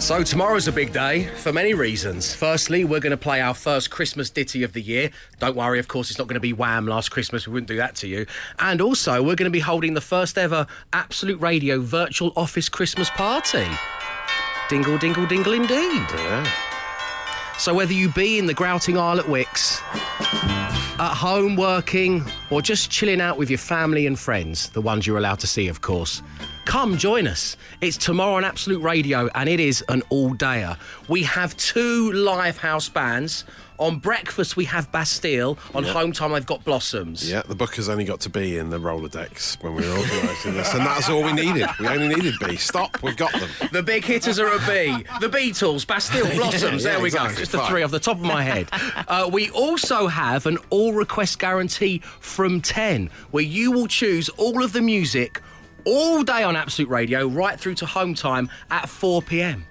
So, 0.00 0.24
tomorrow's 0.24 0.66
a 0.66 0.72
big 0.72 0.94
day 0.94 1.26
for 1.36 1.52
many 1.52 1.74
reasons. 1.74 2.34
Firstly, 2.34 2.84
we're 2.86 3.00
going 3.00 3.10
to 3.10 3.18
play 3.18 3.42
our 3.42 3.52
first 3.52 3.90
Christmas 3.90 4.30
ditty 4.30 4.62
of 4.62 4.72
the 4.72 4.80
year. 4.80 5.10
Don't 5.40 5.54
worry, 5.54 5.78
of 5.78 5.88
course, 5.88 6.08
it's 6.08 6.18
not 6.18 6.26
going 6.26 6.34
to 6.34 6.40
be 6.40 6.54
Wham 6.54 6.86
last 6.86 7.10
Christmas. 7.10 7.46
We 7.46 7.52
wouldn't 7.52 7.68
do 7.68 7.76
that 7.76 7.96
to 7.96 8.08
you. 8.08 8.24
And 8.58 8.80
also, 8.80 9.22
we're 9.22 9.34
going 9.34 9.44
to 9.44 9.50
be 9.50 9.60
holding 9.60 9.92
the 9.92 10.00
first 10.00 10.38
ever 10.38 10.66
Absolute 10.94 11.38
Radio 11.42 11.82
virtual 11.82 12.32
office 12.34 12.70
Christmas 12.70 13.10
party. 13.10 13.66
Dingle, 14.70 14.96
dingle, 14.96 15.26
dingle 15.26 15.52
indeed. 15.52 16.06
So, 17.58 17.74
whether 17.74 17.92
you 17.92 18.08
be 18.08 18.38
in 18.38 18.46
the 18.46 18.54
grouting 18.54 18.96
aisle 18.96 19.20
at 19.20 19.26
Wickes, 19.26 19.82
at 20.98 21.14
home 21.14 21.56
working, 21.56 22.24
or 22.48 22.62
just 22.62 22.90
chilling 22.90 23.20
out 23.20 23.36
with 23.36 23.50
your 23.50 23.58
family 23.58 24.06
and 24.06 24.18
friends, 24.18 24.70
the 24.70 24.80
ones 24.80 25.06
you're 25.06 25.18
allowed 25.18 25.40
to 25.40 25.46
see, 25.46 25.68
of 25.68 25.82
course, 25.82 26.22
come 26.70 26.96
join 26.96 27.26
us. 27.26 27.56
It's 27.80 27.96
tomorrow 27.96 28.34
on 28.36 28.44
Absolute 28.44 28.80
Radio, 28.80 29.28
and 29.34 29.48
it 29.48 29.58
is 29.58 29.84
an 29.88 30.02
all 30.08 30.32
dayer. 30.36 30.76
We 31.08 31.24
have 31.24 31.56
two 31.56 32.12
live 32.12 32.58
house 32.58 32.88
bands. 32.88 33.44
On 33.80 33.96
breakfast, 33.98 34.56
we 34.58 34.66
have 34.66 34.92
Bastille. 34.92 35.58
On 35.74 35.84
Yeah. 35.84 35.92
home 35.94 36.12
time, 36.12 36.32
they've 36.32 36.46
got 36.46 36.62
Blossoms. 36.64 37.28
Yeah, 37.28 37.42
the 37.48 37.54
book 37.56 37.74
has 37.76 37.88
only 37.88 38.04
got 38.04 38.20
to 38.20 38.28
be 38.28 38.56
in 38.58 38.68
the 38.70 38.78
Rolodex 38.78 39.56
when 39.62 39.74
we 39.74 39.82
were 39.88 39.96
organising 39.96 40.52
this, 40.54 40.72
and 40.74 40.86
that's 40.86 41.08
all 41.08 41.24
we 41.24 41.32
needed. 41.32 41.66
We 41.80 41.88
only 41.88 42.06
needed 42.08 42.34
B. 42.38 42.54
Stop, 42.56 43.02
we've 43.02 43.16
got 43.16 43.32
them. 43.32 43.48
The 43.72 43.82
big 43.82 44.04
hitters 44.04 44.38
are 44.38 44.46
a 44.48 44.58
B. 44.60 45.04
The 45.20 45.28
Beatles, 45.30 45.84
Bastille, 45.84 46.30
Blossoms. 46.36 46.84
Yeah, 46.84 46.90
there 46.92 47.00
we 47.00 47.06
exactly. 47.08 47.34
go. 47.34 47.40
Just 47.40 47.52
the 47.52 47.66
three 47.66 47.82
off 47.82 47.90
the 47.90 47.98
top 47.98 48.16
of 48.18 48.22
my 48.22 48.42
head. 48.44 48.68
Uh, 49.08 49.28
we 49.32 49.50
also 49.50 50.06
have 50.06 50.46
an 50.46 50.56
all 50.68 50.92
request 50.92 51.40
guarantee 51.40 52.00
from 52.20 52.60
10, 52.60 53.10
where 53.32 53.42
you 53.42 53.72
will 53.72 53.88
choose 53.88 54.28
all 54.30 54.62
of 54.62 54.72
the 54.72 54.80
music 54.80 55.40
all 55.84 56.22
day 56.22 56.42
on 56.42 56.56
Absolute 56.56 56.88
Radio, 56.88 57.26
right 57.26 57.58
through 57.58 57.74
to 57.76 57.86
home 57.86 58.14
time 58.14 58.50
at 58.70 58.88
4 58.88 59.22
pm. 59.22 59.66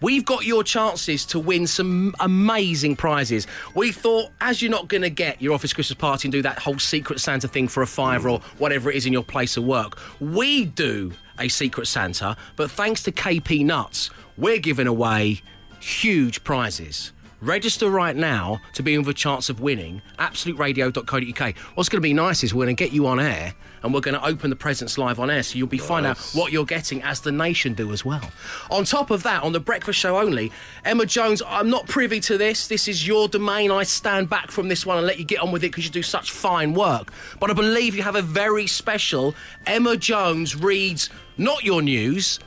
We've 0.00 0.24
got 0.24 0.44
your 0.44 0.64
chances 0.64 1.24
to 1.26 1.38
win 1.38 1.68
some 1.68 2.12
amazing 2.18 2.96
prizes. 2.96 3.46
We 3.76 3.92
thought, 3.92 4.30
as 4.40 4.60
you're 4.60 4.70
not 4.70 4.88
going 4.88 5.02
to 5.02 5.10
get 5.10 5.40
your 5.40 5.54
office 5.54 5.72
Christmas 5.72 5.96
party 5.96 6.26
and 6.26 6.32
do 6.32 6.42
that 6.42 6.58
whole 6.58 6.80
Secret 6.80 7.20
Santa 7.20 7.46
thing 7.46 7.68
for 7.68 7.84
a 7.84 7.86
fiver 7.86 8.28
or 8.28 8.40
whatever 8.58 8.90
it 8.90 8.96
is 8.96 9.06
in 9.06 9.12
your 9.12 9.22
place 9.22 9.56
of 9.56 9.64
work, 9.64 9.98
we 10.20 10.64
do 10.64 11.12
a 11.38 11.46
Secret 11.46 11.86
Santa, 11.86 12.36
but 12.56 12.68
thanks 12.68 13.04
to 13.04 13.12
KP 13.12 13.64
Nuts, 13.64 14.10
we're 14.36 14.58
giving 14.58 14.88
away 14.88 15.40
huge 15.78 16.42
prizes. 16.42 17.12
Register 17.40 17.88
right 17.88 18.16
now 18.16 18.60
to 18.72 18.82
be 18.82 18.98
with 18.98 19.08
a 19.08 19.14
chance 19.14 19.50
of 19.50 19.60
winning. 19.60 20.02
AbsoluteRadio.co.uk. 20.18 21.56
What's 21.74 21.88
going 21.88 22.00
to 22.00 22.00
be 22.00 22.14
nice 22.14 22.42
is 22.42 22.54
we're 22.54 22.66
going 22.66 22.76
to 22.76 22.84
get 22.84 22.92
you 22.92 23.06
on 23.06 23.20
air 23.20 23.54
and 23.82 23.92
we're 23.92 24.00
going 24.00 24.14
to 24.18 24.26
open 24.26 24.50
the 24.50 24.56
presents 24.56 24.98
live 24.98 25.18
on 25.18 25.30
air 25.30 25.42
so 25.42 25.58
you'll 25.58 25.66
be 25.66 25.78
find 25.78 26.06
out 26.06 26.18
what 26.34 26.52
you're 26.52 26.64
getting 26.64 27.02
as 27.02 27.20
the 27.20 27.32
nation 27.32 27.74
do 27.74 27.92
as 27.92 28.04
well. 28.04 28.22
On 28.70 28.84
top 28.84 29.10
of 29.10 29.22
that, 29.24 29.42
on 29.42 29.52
the 29.52 29.60
breakfast 29.60 29.98
show 29.98 30.18
only, 30.18 30.52
Emma 30.84 31.06
Jones, 31.06 31.42
I'm 31.46 31.70
not 31.70 31.86
privy 31.86 32.20
to 32.20 32.38
this. 32.38 32.68
This 32.68 32.88
is 32.88 33.06
your 33.06 33.28
domain. 33.28 33.70
I 33.70 33.82
stand 33.82 34.28
back 34.28 34.50
from 34.50 34.68
this 34.68 34.86
one 34.86 34.98
and 34.98 35.06
let 35.06 35.18
you 35.18 35.24
get 35.24 35.40
on 35.40 35.52
with 35.52 35.64
it 35.64 35.70
because 35.70 35.84
you 35.84 35.90
do 35.90 36.02
such 36.02 36.30
fine 36.30 36.74
work. 36.74 37.12
But 37.40 37.50
I 37.50 37.54
believe 37.54 37.94
you 37.94 38.02
have 38.02 38.16
a 38.16 38.22
very 38.22 38.66
special 38.66 39.34
Emma 39.66 39.96
Jones 39.96 40.56
reads 40.56 41.10
not 41.36 41.64
your 41.64 41.82
news, 41.82 42.38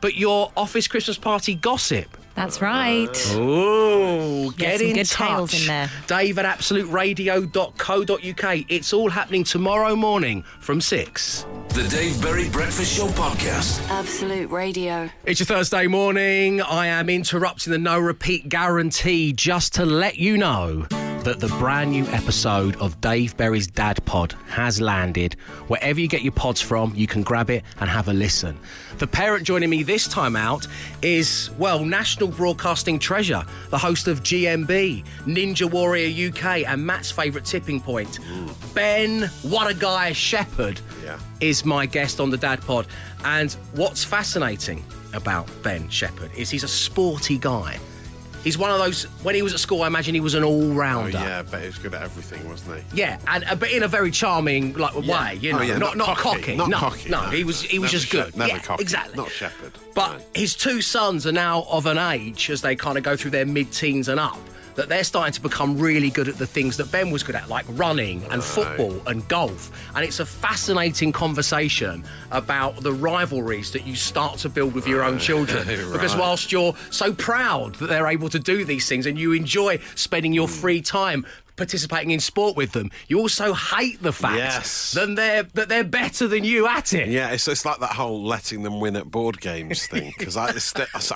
but 0.00 0.16
your 0.16 0.52
office 0.56 0.88
Christmas 0.88 1.18
party 1.18 1.54
gossip. 1.54 2.16
That's 2.34 2.60
right. 2.60 3.08
Oh, 3.34 4.50
get 4.56 4.78
some 4.78 4.86
in 4.88 4.94
good 4.96 5.06
touch. 5.06 5.28
tales 5.28 5.60
in 5.60 5.66
there. 5.68 5.90
Dave 6.06 6.38
at 6.38 6.58
absoluteradio.co.uk. 6.58 8.64
It's 8.68 8.92
all 8.92 9.10
happening 9.10 9.44
tomorrow 9.44 9.94
morning 9.94 10.42
from 10.60 10.80
6. 10.80 11.46
The 11.68 11.88
Dave 11.88 12.20
Berry 12.22 12.48
Breakfast 12.50 12.96
Show 12.96 13.06
podcast. 13.08 13.88
Absolute 13.88 14.50
Radio. 14.50 15.10
It's 15.24 15.40
your 15.40 15.46
Thursday 15.46 15.86
morning. 15.86 16.60
I 16.60 16.86
am 16.86 17.08
interrupting 17.08 17.72
the 17.72 17.78
no 17.78 17.98
repeat 17.98 18.48
guarantee 18.48 19.32
just 19.32 19.74
to 19.74 19.86
let 19.86 20.16
you 20.16 20.36
know 20.36 20.86
that 21.24 21.40
the 21.40 21.48
brand 21.58 21.90
new 21.90 22.04
episode 22.08 22.76
of 22.76 23.00
Dave 23.00 23.34
Berry's 23.36 23.66
Dad 23.66 24.04
Pod 24.04 24.34
has 24.46 24.78
landed. 24.80 25.34
Wherever 25.68 25.98
you 25.98 26.06
get 26.06 26.20
your 26.22 26.32
pods 26.32 26.60
from, 26.60 26.92
you 26.94 27.06
can 27.06 27.22
grab 27.22 27.48
it 27.48 27.64
and 27.80 27.88
have 27.88 28.08
a 28.08 28.12
listen. 28.12 28.58
The 28.98 29.06
parent 29.06 29.46
joining 29.46 29.70
me 29.70 29.82
this 29.82 30.06
time 30.06 30.36
out 30.36 30.66
is, 31.00 31.50
well, 31.58 31.82
national 31.84 32.28
broadcasting 32.28 32.98
treasure, 32.98 33.42
the 33.70 33.78
host 33.78 34.06
of 34.06 34.22
GMB, 34.22 35.02
Ninja 35.26 35.70
Warrior 35.70 36.28
UK, 36.28 36.64
and 36.68 36.86
Matt's 36.86 37.10
favourite 37.10 37.46
tipping 37.46 37.80
point. 37.80 38.18
Ben, 38.74 39.22
what 39.42 39.70
a 39.70 39.74
guy, 39.74 40.12
Shephard, 40.12 40.80
Yeah. 41.02 41.18
is 41.40 41.64
my 41.64 41.86
guest 41.86 42.20
on 42.20 42.28
the 42.30 42.36
Dad 42.36 42.60
Pod. 42.60 42.86
And 43.24 43.50
what's 43.72 44.04
fascinating 44.04 44.84
about 45.14 45.48
Ben 45.62 45.88
Shephard 45.88 46.30
is 46.36 46.50
he's 46.50 46.64
a 46.64 46.68
sporty 46.68 47.38
guy. 47.38 47.78
He's 48.44 48.58
one 48.58 48.70
of 48.70 48.78
those. 48.78 49.04
When 49.24 49.34
he 49.34 49.40
was 49.42 49.54
at 49.54 49.58
school, 49.60 49.82
I 49.82 49.86
imagine 49.86 50.14
he 50.14 50.20
was 50.20 50.34
an 50.34 50.44
Oh, 50.44 50.48
all-rounder. 50.48 51.16
Oh, 51.18 51.20
yeah, 51.22 51.42
but 51.42 51.60
he 51.60 51.66
was 51.66 51.78
good 51.78 51.94
at 51.94 52.02
everything, 52.02 52.46
wasn't 52.46 52.76
he? 52.78 52.84
Yeah, 53.00 53.18
and 53.26 53.42
uh, 53.44 53.54
but 53.56 53.70
in 53.72 53.82
a 53.82 53.88
very 53.88 54.10
charming 54.10 54.74
like 54.74 54.92
Yeah. 55.00 55.24
way, 55.32 55.38
you 55.40 55.52
Oh, 55.52 55.56
know, 55.56 55.62
yeah, 55.62 55.78
not 55.78 55.96
not 55.96 56.08
not 56.08 56.18
cocky, 56.18 56.40
cocky, 56.40 56.56
not 56.56 56.68
no, 56.68 56.76
cocky, 56.78 57.08
no, 57.08 57.22
no. 57.24 57.30
he 57.30 57.42
was 57.42 57.62
he 57.62 57.78
was 57.78 57.90
just 57.90 58.06
Shep- 58.06 58.26
good, 58.26 58.36
never 58.36 58.50
yeah, 58.52 58.58
cocky, 58.58 58.82
exactly, 58.82 59.16
not 59.16 59.30
Shephard. 59.30 59.72
But 59.94 60.20
his 60.34 60.54
two 60.54 60.82
sons 60.82 61.26
are 61.26 61.32
now 61.32 61.62
of 61.70 61.86
an 61.86 61.96
age 61.98 62.50
as 62.50 62.60
they 62.60 62.76
kind 62.76 62.98
of 62.98 63.02
go 63.02 63.16
through 63.16 63.30
their 63.30 63.46
mid-teens 63.46 64.08
and 64.08 64.20
up. 64.20 64.38
That 64.74 64.88
they're 64.88 65.04
starting 65.04 65.32
to 65.34 65.40
become 65.40 65.78
really 65.78 66.10
good 66.10 66.28
at 66.28 66.36
the 66.36 66.46
things 66.46 66.76
that 66.78 66.90
Ben 66.90 67.10
was 67.10 67.22
good 67.22 67.36
at, 67.36 67.48
like 67.48 67.64
running 67.68 68.24
and 68.30 68.42
football 68.42 69.00
and 69.06 69.26
golf. 69.28 69.70
And 69.94 70.04
it's 70.04 70.20
a 70.20 70.26
fascinating 70.26 71.12
conversation 71.12 72.04
about 72.30 72.82
the 72.82 72.92
rivalries 72.92 73.70
that 73.72 73.86
you 73.86 73.94
start 73.94 74.38
to 74.38 74.48
build 74.48 74.74
with 74.74 74.86
your 74.86 75.02
own 75.04 75.18
children. 75.18 75.68
Because 75.94 76.16
whilst 76.16 76.50
you're 76.50 76.74
so 76.90 77.12
proud 77.12 77.76
that 77.76 77.86
they're 77.86 78.08
able 78.08 78.28
to 78.28 78.38
do 78.38 78.64
these 78.64 78.88
things 78.88 79.06
and 79.06 79.18
you 79.18 79.32
enjoy 79.32 79.78
spending 79.94 80.32
your 80.32 80.48
free 80.48 80.80
time 80.80 81.24
participating 81.56 82.10
in 82.10 82.20
sport 82.20 82.56
with 82.56 82.72
them, 82.72 82.90
you 83.08 83.18
also 83.18 83.52
hate 83.54 84.02
the 84.02 84.12
fact 84.12 84.36
Yes. 84.36 84.92
that 84.92 85.14
they're 85.16 85.42
that 85.54 85.68
they're 85.68 85.84
better 85.84 86.26
than 86.28 86.44
you 86.44 86.66
at 86.66 86.92
it. 86.92 87.08
Yeah, 87.08 87.30
it's, 87.30 87.46
it's 87.48 87.64
like 87.64 87.78
that 87.80 87.92
whole 87.92 88.24
letting 88.24 88.62
them 88.62 88.80
win 88.80 88.96
at 88.96 89.10
board 89.10 89.40
games 89.40 89.86
thing. 89.86 90.12
Because 90.18 90.36
I, 90.36 90.52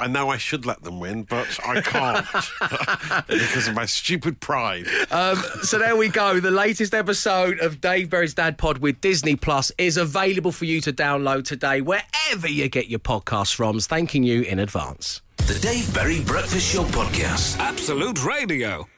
I 0.00 0.06
know 0.06 0.28
I 0.30 0.36
should 0.36 0.66
let 0.66 0.82
them 0.82 1.00
win, 1.00 1.22
but 1.22 1.46
I 1.66 1.80
can't 1.80 2.26
because 3.28 3.68
of 3.68 3.74
my 3.74 3.86
stupid 3.86 4.40
pride. 4.40 4.86
Um, 5.10 5.36
so 5.62 5.78
there 5.78 5.96
we 5.96 6.08
go. 6.08 6.40
The 6.40 6.50
latest 6.50 6.94
episode 6.94 7.58
of 7.60 7.80
Dave 7.80 8.10
Berry's 8.10 8.34
Dad 8.34 8.58
Pod 8.58 8.78
with 8.78 9.00
Disney 9.00 9.36
Plus 9.36 9.72
is 9.78 9.96
available 9.96 10.52
for 10.52 10.64
you 10.64 10.80
to 10.82 10.92
download 10.92 11.44
today 11.44 11.80
wherever 11.80 12.48
you 12.48 12.68
get 12.68 12.88
your 12.88 13.00
podcasts 13.00 13.54
from. 13.54 13.78
Thanking 13.80 14.22
you 14.22 14.42
in 14.42 14.58
advance. 14.58 15.20
The 15.46 15.58
Dave 15.60 15.92
Berry 15.94 16.20
Breakfast 16.22 16.72
Show 16.72 16.84
Podcast. 16.84 17.58
Absolute 17.58 18.24
Radio. 18.24 18.88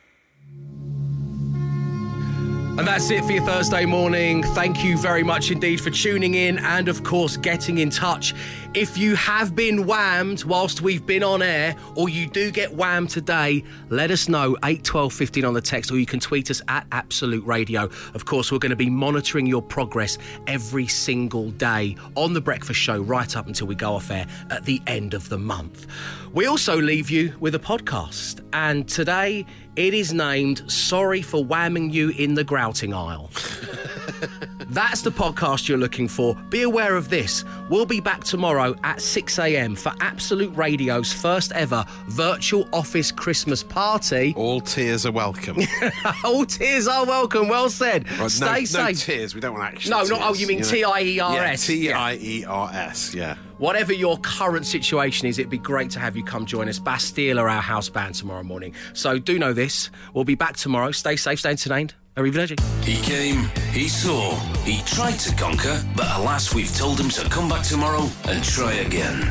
And 2.81 2.89
that's 2.89 3.11
it 3.11 3.27
for 3.27 3.33
your 3.33 3.45
Thursday 3.45 3.85
morning. 3.85 4.43
Thank 4.43 4.83
you 4.83 4.97
very 4.97 5.23
much 5.23 5.51
indeed 5.51 5.83
for 5.83 5.91
tuning 5.91 6.33
in 6.33 6.59
and, 6.61 6.89
of 6.89 7.05
course, 7.05 7.37
getting 7.37 7.77
in 7.77 7.91
touch. 7.91 8.35
If 8.73 8.97
you 8.97 9.17
have 9.17 9.57
been 9.57 9.85
whammed 9.85 10.45
whilst 10.45 10.81
we've 10.81 11.05
been 11.05 11.25
on 11.25 11.43
air, 11.43 11.75
or 11.97 12.09
you 12.09 12.29
do 12.29 12.53
get 12.53 12.71
whammed 12.71 13.11
today, 13.11 13.65
let 13.89 14.13
us 14.13 14.29
know 14.29 14.57
8 14.63 14.85
12 14.85 15.13
15 15.13 15.45
on 15.45 15.55
the 15.55 15.61
text, 15.61 15.91
or 15.91 15.99
you 15.99 16.07
can 16.07 16.21
tweet 16.21 16.53
us 16.53 16.63
at 16.69 16.87
Absolute 16.93 17.45
Radio. 17.45 17.91
Of 18.15 18.27
course, 18.27 18.53
we're 18.53 18.61
going 18.61 18.71
to 18.71 18.77
be 18.77 18.89
monitoring 18.89 19.45
your 19.47 19.61
progress 19.61 20.19
every 20.47 20.87
single 20.87 21.51
day 21.51 21.97
on 22.15 22.33
The 22.33 22.41
Breakfast 22.41 22.79
Show 22.79 23.01
right 23.01 23.37
up 23.37 23.49
until 23.49 23.67
we 23.67 23.75
go 23.75 23.95
off 23.95 24.09
air 24.09 24.29
at 24.51 24.65
the 24.67 24.81
end 24.87 25.15
of 25.15 25.29
the 25.29 25.39
month. 25.39 25.89
We 26.33 26.47
also 26.47 26.81
leave 26.81 27.11
you 27.11 27.35
with 27.41 27.57
a 27.57 27.59
podcast, 27.59 28.41
and 28.53 28.89
today 28.89 29.47
it 29.75 29.95
is 29.95 30.13
named 30.13 30.71
Sorry 30.71 31.23
for 31.23 31.45
Whamming 31.45 31.93
You 31.93 32.11
in 32.11 32.35
the 32.35 32.45
Grouting 32.45 32.95
Aisle. 32.95 33.31
That's 34.71 35.03
the 35.03 35.11
podcast 35.11 35.69
you're 35.69 35.79
looking 35.79 36.07
for. 36.07 36.37
Be 36.49 36.63
aware 36.63 36.95
of 36.97 37.09
this. 37.11 37.45
We'll 37.69 37.87
be 37.87 38.01
back 38.01 38.23
tomorrow 38.23 38.75
at 38.85 39.01
6 39.03 39.39
a.m. 39.41 39.75
for 39.75 39.93
Absolute 40.01 40.57
Radio's 40.57 41.13
first 41.13 41.51
ever 41.53 41.85
virtual 42.07 42.69
office 42.73 43.11
Christmas 43.11 43.65
party. 43.65 44.33
All 44.37 44.61
tears 44.61 45.05
are 45.07 45.13
welcome. 45.13 45.59
All 46.25 46.47
tears 46.47 46.87
are 46.87 47.05
welcome. 47.05 47.49
Well 47.49 47.69
said. 47.69 48.09
Right, 48.13 48.21
no, 48.21 48.29
Stay 48.29 48.47
no 48.61 48.65
safe. 48.65 49.01
tears. 49.05 49.35
We 49.35 49.41
don't 49.41 49.55
want 49.55 49.65
action. 49.65 49.91
No, 49.91 50.05
not- 50.05 50.21
oh, 50.23 50.35
you 50.35 50.47
mean 50.47 50.61
know? 50.61 50.69
T-I-E-R-S. 50.69 51.69
Yeah, 51.69 51.75
T 51.77 51.93
I 51.93 52.15
E 52.15 52.45
R 52.45 52.71
S. 52.73 53.13
Yeah. 53.15 53.37
Whatever 53.61 53.93
your 53.93 54.17
current 54.21 54.65
situation 54.65 55.29
is, 55.29 55.39
it'd 55.39 55.51
be 55.51 55.59
great 55.59 55.91
to 55.91 56.01
have 56.01 56.17
you 56.17 56.25
come 56.25 56.47
join 56.47 56.67
us. 56.67 56.79
Bastille 56.79 57.39
are 57.39 57.47
our 57.47 57.61
house 57.61 57.91
band 57.91 58.15
tomorrow 58.15 58.43
morning. 58.43 58.75
So 58.95 59.19
do 59.19 59.39
know 59.39 59.53
this. 59.53 59.91
We'll 60.15 60.25
be 60.25 60.35
back 60.35 60.57
tomorrow. 60.57 60.93
Stay 60.93 61.15
safe, 61.17 61.41
stay 61.41 61.51
entertained. 61.51 61.93
Arrivederci. 62.17 62.59
He 62.83 62.97
came, 63.03 63.51
he 63.73 63.87
saw, 63.87 64.35
he 64.65 64.81
tried 64.87 65.19
to 65.19 65.37
conquer, 65.37 65.79
but 65.95 66.07
alas, 66.17 66.55
we've 66.55 66.75
told 66.75 66.99
him 66.99 67.11
to 67.11 67.29
come 67.29 67.51
back 67.51 67.63
tomorrow 67.63 68.09
and 68.29 68.43
try 68.43 68.73
again. 68.73 69.31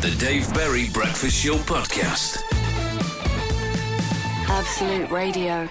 The 0.00 0.16
Dave 0.18 0.52
Berry 0.52 0.88
Breakfast 0.92 1.36
Show 1.36 1.54
Podcast. 1.58 2.42
Absolute 4.48 5.08
Radio. 5.12 5.68